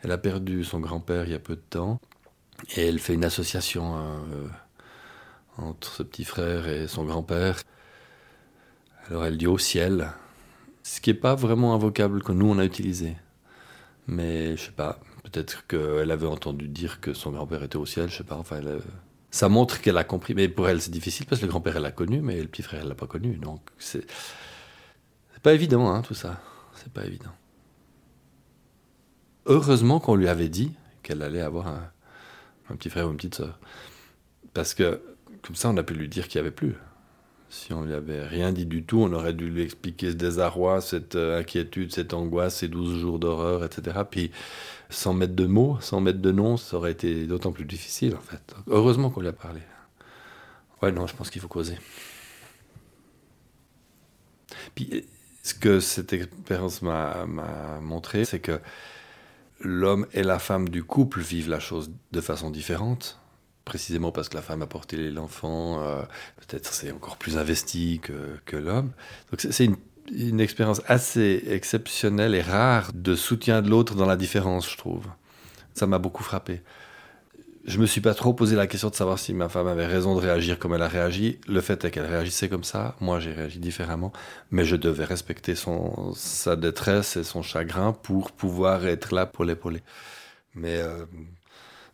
Elle 0.02 0.10
a 0.10 0.18
perdu 0.18 0.64
son 0.64 0.80
grand-père 0.80 1.24
il 1.24 1.30
y 1.30 1.34
a 1.34 1.38
peu 1.38 1.56
de 1.56 1.62
temps 1.70 1.98
et 2.76 2.86
elle 2.86 2.98
fait 2.98 3.14
une 3.14 3.24
association 3.24 3.96
euh, 3.96 4.46
entre 5.56 5.90
ce 5.90 6.02
petit 6.02 6.24
frère 6.24 6.68
et 6.68 6.86
son 6.86 7.04
grand-père. 7.04 7.62
Alors 9.08 9.24
elle 9.24 9.38
dit 9.38 9.46
au 9.46 9.58
ciel, 9.58 10.12
ce 10.82 11.00
qui 11.00 11.10
n'est 11.10 11.18
pas 11.18 11.34
vraiment 11.34 11.74
un 11.74 11.78
vocable 11.78 12.22
que 12.22 12.32
nous 12.32 12.46
on 12.46 12.58
a 12.58 12.64
utilisé. 12.64 13.16
Mais 14.06 14.56
je 14.56 14.66
sais 14.66 14.72
pas, 14.72 15.00
peut-être 15.24 15.66
qu'elle 15.66 16.10
avait 16.10 16.26
entendu 16.26 16.68
dire 16.68 17.00
que 17.00 17.14
son 17.14 17.30
grand-père 17.30 17.62
était 17.62 17.76
au 17.76 17.86
ciel, 17.86 18.10
je 18.10 18.18
sais 18.18 18.24
pas, 18.24 18.36
enfin 18.36 18.56
elle, 18.58 18.80
Ça 19.30 19.48
montre 19.48 19.80
qu'elle 19.80 19.98
a 19.98 20.04
compris, 20.04 20.34
mais 20.34 20.48
pour 20.48 20.68
elle 20.68 20.80
c'est 20.80 20.90
difficile 20.90 21.26
parce 21.26 21.40
que 21.40 21.46
le 21.46 21.50
grand-père 21.50 21.76
elle 21.76 21.82
l'a 21.82 21.92
connu, 21.92 22.20
mais 22.20 22.40
le 22.40 22.48
petit 22.48 22.62
frère 22.62 22.82
elle 22.82 22.88
l'a 22.88 22.94
pas 22.94 23.06
connu, 23.06 23.36
donc 23.36 23.60
c'est 23.78 24.06
pas 25.42 25.54
évident 25.54 25.90
hein, 25.90 26.02
tout 26.02 26.14
ça, 26.14 26.40
c'est 26.74 26.92
pas 26.92 27.04
évident. 27.06 27.32
Heureusement 29.46 30.00
qu'on 30.00 30.16
lui 30.16 30.28
avait 30.28 30.48
dit 30.50 30.72
qu'elle 31.02 31.22
allait 31.22 31.40
avoir 31.40 31.68
un, 31.68 31.90
petit 32.76 32.90
frère 32.90 33.06
ou 33.06 33.10
une 33.10 33.16
petite 33.16 33.36
sœur, 33.36 33.58
parce 34.52 34.74
que 34.74 35.00
comme 35.42 35.56
ça 35.56 35.70
on 35.70 35.76
a 35.78 35.82
pu 35.82 35.94
lui 35.94 36.08
dire 36.08 36.28
qu'il 36.28 36.36
y 36.36 36.40
avait 36.40 36.50
plus. 36.50 36.74
Si 37.50 37.72
on 37.72 37.82
lui 37.82 37.94
avait 37.94 38.26
rien 38.26 38.52
dit 38.52 38.66
du 38.66 38.84
tout, 38.84 39.00
on 39.00 39.12
aurait 39.12 39.32
dû 39.32 39.48
lui 39.48 39.62
expliquer 39.62 40.10
ce 40.10 40.16
désarroi, 40.16 40.80
cette 40.82 41.14
euh, 41.14 41.40
inquiétude, 41.40 41.92
cette 41.92 42.12
angoisse, 42.12 42.56
ces 42.56 42.68
12 42.68 43.00
jours 43.00 43.18
d'horreur, 43.18 43.64
etc. 43.64 44.00
Puis 44.08 44.30
sans 44.90 45.14
mettre 45.14 45.34
de 45.34 45.46
mots, 45.46 45.78
sans 45.80 46.00
mettre 46.00 46.20
de 46.20 46.30
nom, 46.30 46.56
ça 46.58 46.76
aurait 46.76 46.92
été 46.92 47.26
d'autant 47.26 47.52
plus 47.52 47.64
difficile 47.64 48.14
en 48.16 48.20
fait. 48.20 48.54
Heureusement 48.66 49.10
qu'on 49.10 49.22
lui 49.22 49.28
a 49.28 49.32
parlé. 49.32 49.60
Ouais, 50.82 50.92
non, 50.92 51.06
je 51.06 51.16
pense 51.16 51.30
qu'il 51.30 51.40
faut 51.40 51.48
causer. 51.48 51.78
Puis 54.74 55.06
ce 55.42 55.54
que 55.54 55.80
cette 55.80 56.12
expérience 56.12 56.82
m'a 56.82 57.24
montré, 57.80 58.26
c'est 58.26 58.40
que 58.40 58.60
l'homme 59.60 60.06
et 60.12 60.22
la 60.22 60.38
femme 60.38 60.68
du 60.68 60.84
couple 60.84 61.20
vivent 61.20 61.48
la 61.48 61.60
chose 61.60 61.90
de 62.12 62.20
façon 62.20 62.50
différente 62.50 63.18
précisément 63.68 64.12
parce 64.12 64.28
que 64.30 64.34
la 64.34 64.42
femme 64.42 64.62
a 64.62 64.66
porté 64.66 65.10
l'enfant, 65.10 65.82
euh, 65.82 66.02
peut-être 66.38 66.72
c'est 66.72 66.90
encore 66.90 67.18
plus 67.18 67.36
investi 67.36 68.00
que, 68.00 68.56
l'homme. 68.56 68.92
Donc 69.30 69.40
c'est 69.40 69.68
une, 70.10 70.40
expérience 70.40 70.80
assez 70.86 71.44
exceptionnelle 71.48 72.34
et 72.34 72.40
rare 72.40 72.92
de 72.94 73.14
soutien 73.14 73.60
de 73.60 73.68
l'autre 73.68 73.94
dans 73.94 74.06
la 74.06 74.16
différence, 74.16 74.70
je 74.70 74.78
trouve. 74.78 75.04
Ça 75.74 75.86
m'a 75.86 75.98
beaucoup 75.98 76.22
frappé. 76.22 76.62
Je 77.66 77.78
me 77.78 77.84
suis 77.84 78.00
pas 78.00 78.14
trop 78.14 78.32
posé 78.32 78.56
la 78.56 78.66
question 78.66 78.88
de 78.88 78.94
savoir 78.94 79.18
si 79.18 79.34
ma 79.34 79.50
femme 79.50 79.66
avait 79.66 79.86
raison 79.86 80.14
de 80.14 80.20
réagir 80.20 80.58
comme 80.58 80.72
elle 80.72 80.82
a 80.82 80.88
réagi. 80.88 81.38
Le 81.46 81.60
fait 81.60 81.84
est 81.84 81.90
qu'elle 81.90 82.06
réagissait 82.06 82.48
comme 82.48 82.64
ça. 82.64 82.96
Moi, 83.00 83.20
j'ai 83.20 83.32
réagi 83.32 83.58
différemment. 83.58 84.10
Mais 84.50 84.64
je 84.64 84.76
devais 84.76 85.04
respecter 85.04 85.54
son, 85.54 86.14
sa 86.14 86.56
détresse 86.56 87.18
et 87.18 87.24
son 87.24 87.42
chagrin 87.42 87.92
pour 87.92 88.32
pouvoir 88.32 88.86
être 88.86 89.14
là 89.14 89.26
pour 89.26 89.44
l'épauler. 89.44 89.82
Mais 90.54 90.78
euh, 90.78 91.04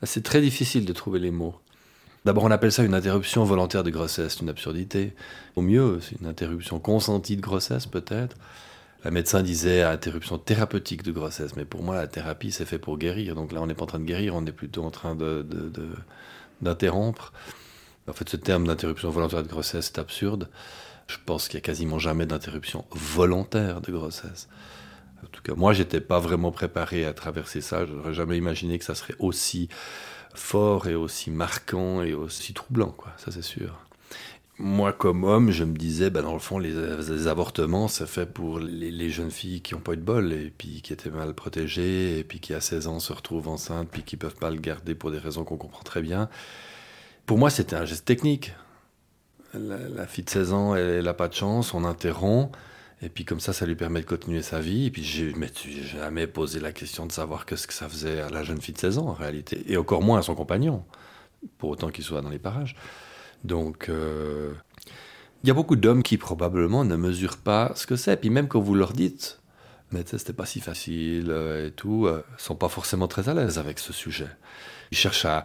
c'est 0.02 0.22
très 0.22 0.40
difficile 0.40 0.84
de 0.84 0.92
trouver 0.92 1.18
les 1.18 1.30
mots. 1.30 1.54
D'abord, 2.24 2.44
on 2.44 2.50
appelle 2.50 2.72
ça 2.72 2.82
une 2.82 2.94
interruption 2.94 3.44
volontaire 3.44 3.84
de 3.84 3.90
grossesse, 3.90 4.40
une 4.40 4.48
absurdité. 4.48 5.14
Au 5.56 5.62
mieux, 5.62 5.98
c'est 6.00 6.18
une 6.20 6.26
interruption 6.26 6.78
consentie 6.78 7.36
de 7.36 7.42
grossesse, 7.42 7.86
peut-être. 7.86 8.36
La 9.04 9.10
médecin 9.10 9.42
disait 9.42 9.82
interruption 9.82 10.38
thérapeutique 10.38 11.02
de 11.02 11.12
grossesse, 11.12 11.56
mais 11.56 11.66
pour 11.66 11.82
moi, 11.82 11.94
la 11.94 12.06
thérapie, 12.06 12.50
c'est 12.50 12.64
fait 12.64 12.78
pour 12.78 12.96
guérir. 12.96 13.34
Donc 13.34 13.52
là, 13.52 13.60
on 13.60 13.66
n'est 13.66 13.74
pas 13.74 13.82
en 13.84 13.86
train 13.86 13.98
de 13.98 14.04
guérir, 14.04 14.34
on 14.34 14.46
est 14.46 14.52
plutôt 14.52 14.82
en 14.82 14.90
train 14.90 15.14
de, 15.14 15.42
de, 15.42 15.90
d'interrompre. 16.62 17.34
En 18.08 18.14
fait, 18.14 18.26
ce 18.26 18.38
terme 18.38 18.66
d'interruption 18.66 19.10
volontaire 19.10 19.42
de 19.42 19.48
grossesse 19.48 19.88
est 19.88 19.98
absurde. 19.98 20.48
Je 21.06 21.18
pense 21.26 21.48
qu'il 21.48 21.58
n'y 21.58 21.62
a 21.62 21.66
quasiment 21.66 21.98
jamais 21.98 22.24
d'interruption 22.24 22.86
volontaire 22.90 23.82
de 23.82 23.92
grossesse. 23.92 24.48
En 25.24 25.30
tout 25.30 25.42
cas, 25.42 25.54
moi, 25.54 25.72
j'étais 25.72 26.00
pas 26.00 26.18
vraiment 26.18 26.52
préparé 26.52 27.04
à 27.04 27.12
traverser 27.12 27.60
ça. 27.60 27.86
Je 27.86 27.92
n'aurais 27.92 28.14
jamais 28.14 28.36
imaginé 28.36 28.78
que 28.78 28.84
ça 28.84 28.94
serait 28.94 29.14
aussi 29.18 29.68
fort 30.34 30.88
et 30.88 30.94
aussi 30.94 31.30
marquant 31.30 32.02
et 32.02 32.14
aussi 32.14 32.54
troublant. 32.54 32.94
Ça, 33.16 33.30
c'est 33.30 33.42
sûr. 33.42 33.80
Moi, 34.58 34.92
comme 34.92 35.24
homme, 35.24 35.50
je 35.50 35.64
me 35.64 35.76
disais, 35.76 36.10
bah, 36.10 36.22
dans 36.22 36.32
le 36.32 36.38
fond, 36.38 36.58
les, 36.58 37.26
avortements, 37.26 37.88
c'est 37.88 38.06
fait 38.06 38.26
pour 38.26 38.60
les, 38.60 39.10
jeunes 39.10 39.32
filles 39.32 39.62
qui 39.62 39.74
n'ont 39.74 39.80
pas 39.80 39.94
eu 39.94 39.96
de 39.96 40.02
bol 40.02 40.32
et 40.32 40.52
puis 40.56 40.80
qui 40.80 40.92
étaient 40.92 41.10
mal 41.10 41.34
protégées 41.34 42.18
et 42.18 42.24
puis 42.24 42.38
qui, 42.38 42.54
à 42.54 42.60
16 42.60 42.86
ans, 42.86 43.00
se 43.00 43.12
retrouvent 43.12 43.48
enceintes 43.48 43.88
puis 43.90 44.02
qui 44.02 44.16
peuvent 44.16 44.36
pas 44.36 44.50
le 44.50 44.58
garder 44.58 44.94
pour 44.94 45.10
des 45.10 45.18
raisons 45.18 45.44
qu'on 45.44 45.56
comprend 45.56 45.82
très 45.82 46.02
bien. 46.02 46.28
Pour 47.26 47.38
moi, 47.38 47.50
c'était 47.50 47.74
un 47.74 47.84
geste 47.84 48.04
technique. 48.04 48.54
La, 49.54 49.76
la 49.88 50.06
fille 50.06 50.24
de 50.24 50.30
16 50.30 50.52
ans, 50.52 50.76
elle 50.76 51.04
n'a 51.04 51.14
pas 51.14 51.28
de 51.28 51.34
chance, 51.34 51.74
on 51.74 51.84
interrompt. 51.84 52.56
Et 53.04 53.10
puis 53.10 53.26
comme 53.26 53.40
ça, 53.40 53.52
ça 53.52 53.66
lui 53.66 53.74
permet 53.74 54.00
de 54.00 54.06
continuer 54.06 54.40
sa 54.40 54.60
vie. 54.60 54.86
Et 54.86 54.90
puis 54.90 55.04
j'ai 55.04 55.34
jamais 55.82 56.26
posé 56.26 56.58
la 56.58 56.72
question 56.72 57.04
de 57.06 57.12
savoir 57.12 57.44
que 57.44 57.54
ce 57.54 57.66
que 57.66 57.74
ça 57.74 57.88
faisait 57.88 58.20
à 58.20 58.30
la 58.30 58.42
jeune 58.42 58.60
fille 58.60 58.74
de 58.74 58.78
16 58.78 58.98
ans 58.98 59.08
en 59.08 59.12
réalité. 59.12 59.62
Et 59.68 59.76
encore 59.76 60.02
moins 60.02 60.18
à 60.18 60.22
son 60.22 60.34
compagnon, 60.34 60.84
pour 61.58 61.70
autant 61.70 61.90
qu'il 61.90 62.02
soit 62.02 62.22
dans 62.22 62.30
les 62.30 62.38
parages. 62.38 62.76
Donc 63.44 63.90
euh, 63.90 64.54
il 65.42 65.48
y 65.48 65.50
a 65.50 65.54
beaucoup 65.54 65.76
d'hommes 65.76 66.02
qui 66.02 66.16
probablement 66.16 66.84
ne 66.84 66.96
mesurent 66.96 67.36
pas 67.36 67.72
ce 67.74 67.86
que 67.86 67.96
c'est. 67.96 68.16
Puis 68.16 68.30
même 68.30 68.48
quand 68.48 68.60
vous 68.60 68.74
leur 68.74 68.94
dites, 68.94 69.38
mais 69.92 70.02
c'était 70.06 70.32
pas 70.32 70.46
si 70.46 70.60
facile 70.60 71.26
euh, 71.28 71.68
et 71.68 71.70
tout, 71.70 72.06
euh, 72.06 72.24
sont 72.38 72.56
pas 72.56 72.70
forcément 72.70 73.06
très 73.06 73.28
à 73.28 73.34
l'aise 73.34 73.58
avec 73.58 73.78
ce 73.78 73.92
sujet. 73.92 74.30
Ils 74.90 74.96
cherchent 74.96 75.26
à, 75.26 75.44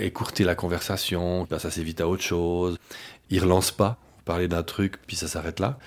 écourter 0.00 0.42
la 0.42 0.56
conversation, 0.56 1.46
passent 1.46 1.66
assez 1.66 1.84
vite 1.84 2.00
à 2.00 2.08
autre 2.08 2.22
chose. 2.22 2.78
Ils 3.30 3.40
relancent 3.40 3.70
pas. 3.70 3.96
Vous 4.16 4.24
parlez 4.24 4.48
d'un 4.48 4.64
truc, 4.64 4.96
puis 5.06 5.14
ça 5.14 5.28
s'arrête 5.28 5.60
là. 5.60 5.78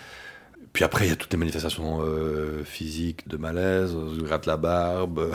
Puis 0.79 0.85
après, 0.85 1.07
il 1.07 1.09
y 1.09 1.11
a 1.11 1.17
toutes 1.17 1.33
les 1.33 1.37
manifestations 1.37 1.99
euh, 2.03 2.63
physiques 2.63 3.27
de 3.27 3.35
malaise. 3.35 3.93
On 3.93 4.15
se 4.15 4.21
gratte 4.21 4.45
la 4.45 4.55
barbe, 4.55 5.33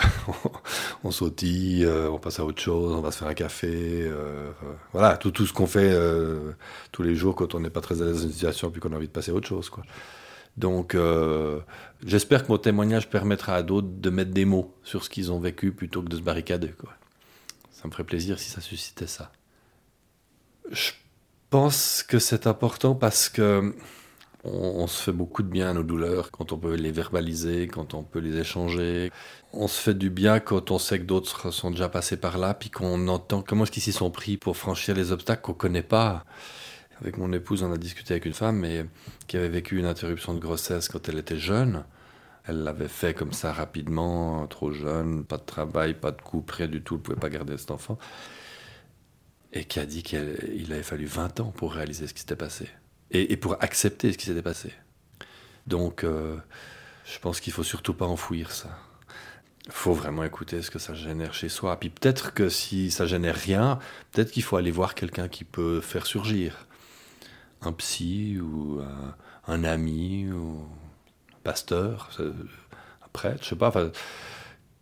on 1.05 1.11
sautille, 1.11 1.85
euh, 1.85 2.09
on 2.09 2.19
passe 2.19 2.41
à 2.41 2.47
autre 2.47 2.63
chose, 2.63 2.95
on 2.95 3.03
va 3.03 3.11
se 3.11 3.19
faire 3.19 3.29
un 3.29 3.35
café. 3.35 3.69
Euh, 3.71 4.53
voilà, 4.95 5.19
tout, 5.19 5.31
tout 5.33 5.45
ce 5.45 5.53
qu'on 5.53 5.67
fait 5.67 5.95
tous 6.93 7.03
les 7.03 7.15
jours 7.15 7.35
quand 7.37 7.55
on 7.55 7.61
n'est 7.61 7.69
pas 7.69 7.83
très 7.83 8.01
à 8.01 8.07
l'aise 8.07 8.15
dans 8.17 8.23
une 8.23 8.33
situation 8.33 8.71
puis 8.71 8.81
qu'on 8.81 8.95
a 8.95 8.97
envie 8.97 9.07
de 9.07 9.13
passer 9.13 9.33
à 9.33 9.35
autre 9.35 9.47
chose. 9.47 9.69
Quoi. 9.69 9.85
Donc, 10.57 10.97
j'espère 12.07 12.47
que 12.47 12.49
mon 12.51 12.57
témoignage 12.57 13.11
permettra 13.11 13.55
à 13.55 13.63
d'autres 13.63 13.89
de 13.91 14.09
mettre 14.09 14.31
des 14.31 14.47
mots 14.47 14.75
sur 14.83 15.05
ce 15.05 15.11
qu'ils 15.11 15.31
ont 15.31 15.41
vécu 15.41 15.73
plutôt 15.73 16.01
que 16.01 16.09
de 16.09 16.17
se 16.17 16.23
barricader. 16.23 16.73
Ça 17.71 17.87
me 17.87 17.93
ferait 17.93 18.05
plaisir 18.05 18.39
si 18.39 18.49
ça 18.49 18.63
suscitait 18.63 19.07
ça. 19.07 19.31
Je 20.71 20.93
pense 21.51 22.03
que 22.03 22.19
c'est 22.19 22.47
important 22.47 22.95
parce 22.95 23.29
que 23.29 23.75
on, 24.45 24.87
se 24.87 25.03
fait 25.03 25.13
beaucoup 25.13 25.43
de 25.43 25.49
bien 25.49 25.71
à 25.71 25.73
nos 25.73 25.83
douleurs 25.83 26.31
quand 26.31 26.53
on 26.53 26.59
peut 26.59 26.75
les 26.75 26.93
verbaliser, 26.93 27.67
quand 27.67 27.95
on 27.95 28.03
peut 28.03 28.19
les 28.19 28.39
échanger. 28.39 29.11
On 29.53 29.69
se 29.69 29.81
fait 29.81 29.95
du 29.95 30.11
bien 30.11 30.41
quand 30.41 30.71
on 30.71 30.79
sait 30.79 30.99
que 30.99 31.05
d'autres 31.05 31.51
sont 31.51 31.71
déjà 31.71 31.89
passés 31.89 32.19
par 32.19 32.37
là, 32.37 32.53
puis 32.55 32.71
qu'on 32.71 33.09
entend 33.09 33.43
comment 33.43 33.65
est-ce 33.65 33.73
qu'ils 33.73 33.83
s'y 33.83 33.93
sont 33.93 34.11
pris 34.11 34.37
pour 34.37 34.57
franchir 34.57 34.95
les 34.95 35.13
obstacles 35.13 35.43
qu'on 35.43 35.55
connaît 35.55 35.83
pas. 35.83 36.25
Avec 37.01 37.17
mon 37.17 37.33
épouse, 37.33 37.63
on 37.63 37.73
a 37.73 37.79
discuté 37.79 38.15
avec 38.15 38.27
une 38.27 38.35
femme 38.35 38.67
qui 39.27 39.37
avait 39.37 39.49
vécu 39.49 39.79
une 39.79 39.87
interruption 39.87 40.35
de 40.35 40.41
grossesse 40.41 40.89
quand 40.89 41.09
elle 41.09 41.19
était 41.19 41.39
jeune. 41.39 41.85
Elle 42.47 42.63
l'avait 42.63 42.89
fait 42.89 43.15
comme 43.15 43.33
ça 43.33 43.53
rapidement, 43.53 44.47
trop 44.47 44.71
jeune, 44.71 45.25
pas 45.25 45.39
de 45.39 45.45
travail, 45.45 45.95
pas 45.95 46.11
de 46.11 46.21
couple, 46.21 46.55
rien 46.57 46.69
du 46.69 46.83
tout, 46.83 46.95
elle 46.95 47.01
ne 47.01 47.05
pouvait 47.05 47.21
pas 47.21 47.31
garder 47.31 47.57
cet 47.57 47.71
enfant. 47.71 47.99
Et 49.55 49.65
qui 49.65 49.81
a 49.81 49.87
dit 49.87 50.03
qu'il 50.03 50.67
avait 50.71 50.83
fallu 50.83 51.07
20 51.07 51.41
ans 51.41 51.53
pour 51.57 51.73
réaliser 51.73 52.07
ce 52.07 52.13
qui 52.13 52.21
s'était 52.21 52.37
passé 52.37 52.69
et, 53.15 53.37
pour 53.37 53.57
accepter 53.63 54.13
ce 54.13 54.19
qui 54.19 54.27
s'était 54.27 54.43
passé. 54.43 54.73
Donc, 55.67 56.05
euh, 56.05 56.37
je 57.07 57.19
pense 57.19 57.41
qu'il 57.41 57.53
faut 57.53 57.63
surtout 57.63 57.95
pas 57.95 58.07
enfouir 58.07 58.51
ça. 58.51 58.79
Il 59.67 59.73
faut 59.73 59.95
vraiment 59.95 60.25
écouter 60.25 60.61
ce 60.61 60.71
que 60.71 60.79
ça 60.79 60.93
génère 60.95 61.33
chez 61.33 61.49
soi. 61.49 61.79
Puis 61.81 61.89
peut-être 61.89 62.35
que 62.35 62.49
si 62.49 62.91
ça 62.91 63.07
génère 63.07 63.37
rien, 63.37 63.79
peut-être 64.13 64.31
qu'il 64.31 64.43
faut 64.43 64.57
aller 64.57 64.71
voir 64.71 64.95
quelqu'un 64.95 65.29
qui 65.29 65.45
peut 65.45 65.81
faire 65.81 66.07
surgir. 66.07 66.67
Un 67.63 67.73
psy 67.73 68.39
ou 68.41 68.83
un, 69.47 69.65
ami 69.65 70.31
ou 70.31 70.67
un 71.33 71.39
pasteur, 71.45 72.11
un 72.19 73.09
prêtre, 73.15 73.43
je 73.43 73.51
sais 73.51 73.57
pas. 73.57 73.73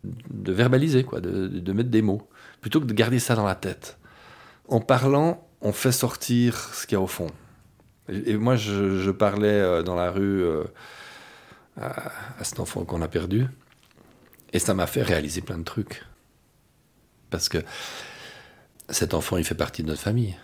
De 0.03 0.51
verbaliser, 0.51 1.05
quoi, 1.05 1.21
de 1.21 1.71
mettre 1.71 1.89
des 1.89 2.01
mots, 2.01 2.27
plutôt 2.59 2.81
que 2.81 2.85
de 2.85 2.93
garder 2.93 3.19
ça 3.19 3.35
dans 3.35 3.45
la 3.45 3.55
tête. 3.55 3.97
En 4.67 4.81
parlant, 4.81 5.47
on 5.61 5.71
fait 5.71 5.93
sortir 5.93 6.57
ce 6.73 6.85
qu'il 6.85 6.97
y 6.97 6.99
a 6.99 7.01
au 7.01 7.07
fond. 7.07 7.31
Et 8.09 8.35
moi, 8.35 8.55
je, 8.55 9.11
parlais 9.11 9.47
euh, 9.47 9.83
dans 9.83 9.95
la 9.95 10.11
rue 10.11 10.43
euh, 10.43 10.63
à, 11.79 12.11
cet 12.43 12.59
enfant 12.59 12.83
qu'on 12.83 13.01
a 13.01 13.07
perdu. 13.07 13.45
Et 14.51 14.59
ça 14.59 14.73
m'a 14.73 14.87
fait 14.87 15.01
réaliser 15.01 15.41
plein 15.41 15.57
de 15.57 15.63
trucs. 15.63 16.03
Parce 17.29 17.49
que 17.49 17.59
cet 18.89 19.13
enfant, 19.13 19.37
il 19.37 19.45
fait 19.45 19.55
partie 19.55 19.83
de 19.83 19.87
notre 19.87 20.01
famille. 20.01 20.35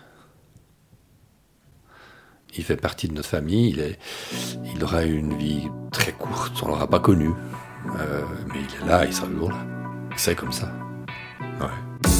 Il 2.56 2.64
fait 2.64 2.76
partie 2.76 3.08
de 3.08 3.14
notre 3.14 3.28
famille. 3.28 3.70
Il, 3.70 3.80
est, 3.80 3.98
il 4.64 4.82
une 5.06 5.36
vie 5.36 5.68
très 5.92 6.12
courte. 6.12 6.62
On 6.62 6.66
ne 6.66 6.70
l'aura 6.72 6.88
pas 6.88 7.00
connu. 7.00 7.30
Euh, 7.98 8.22
mais 8.48 8.60
il 8.60 8.82
est 8.82 8.88
là, 8.88 9.04
il 9.04 9.12
sera 9.12 9.26
toujours 9.26 9.50
là. 9.50 9.64
C'est 10.16 10.34
comme 10.34 10.52
ça. 10.52 10.72
Ouais. 11.60 12.19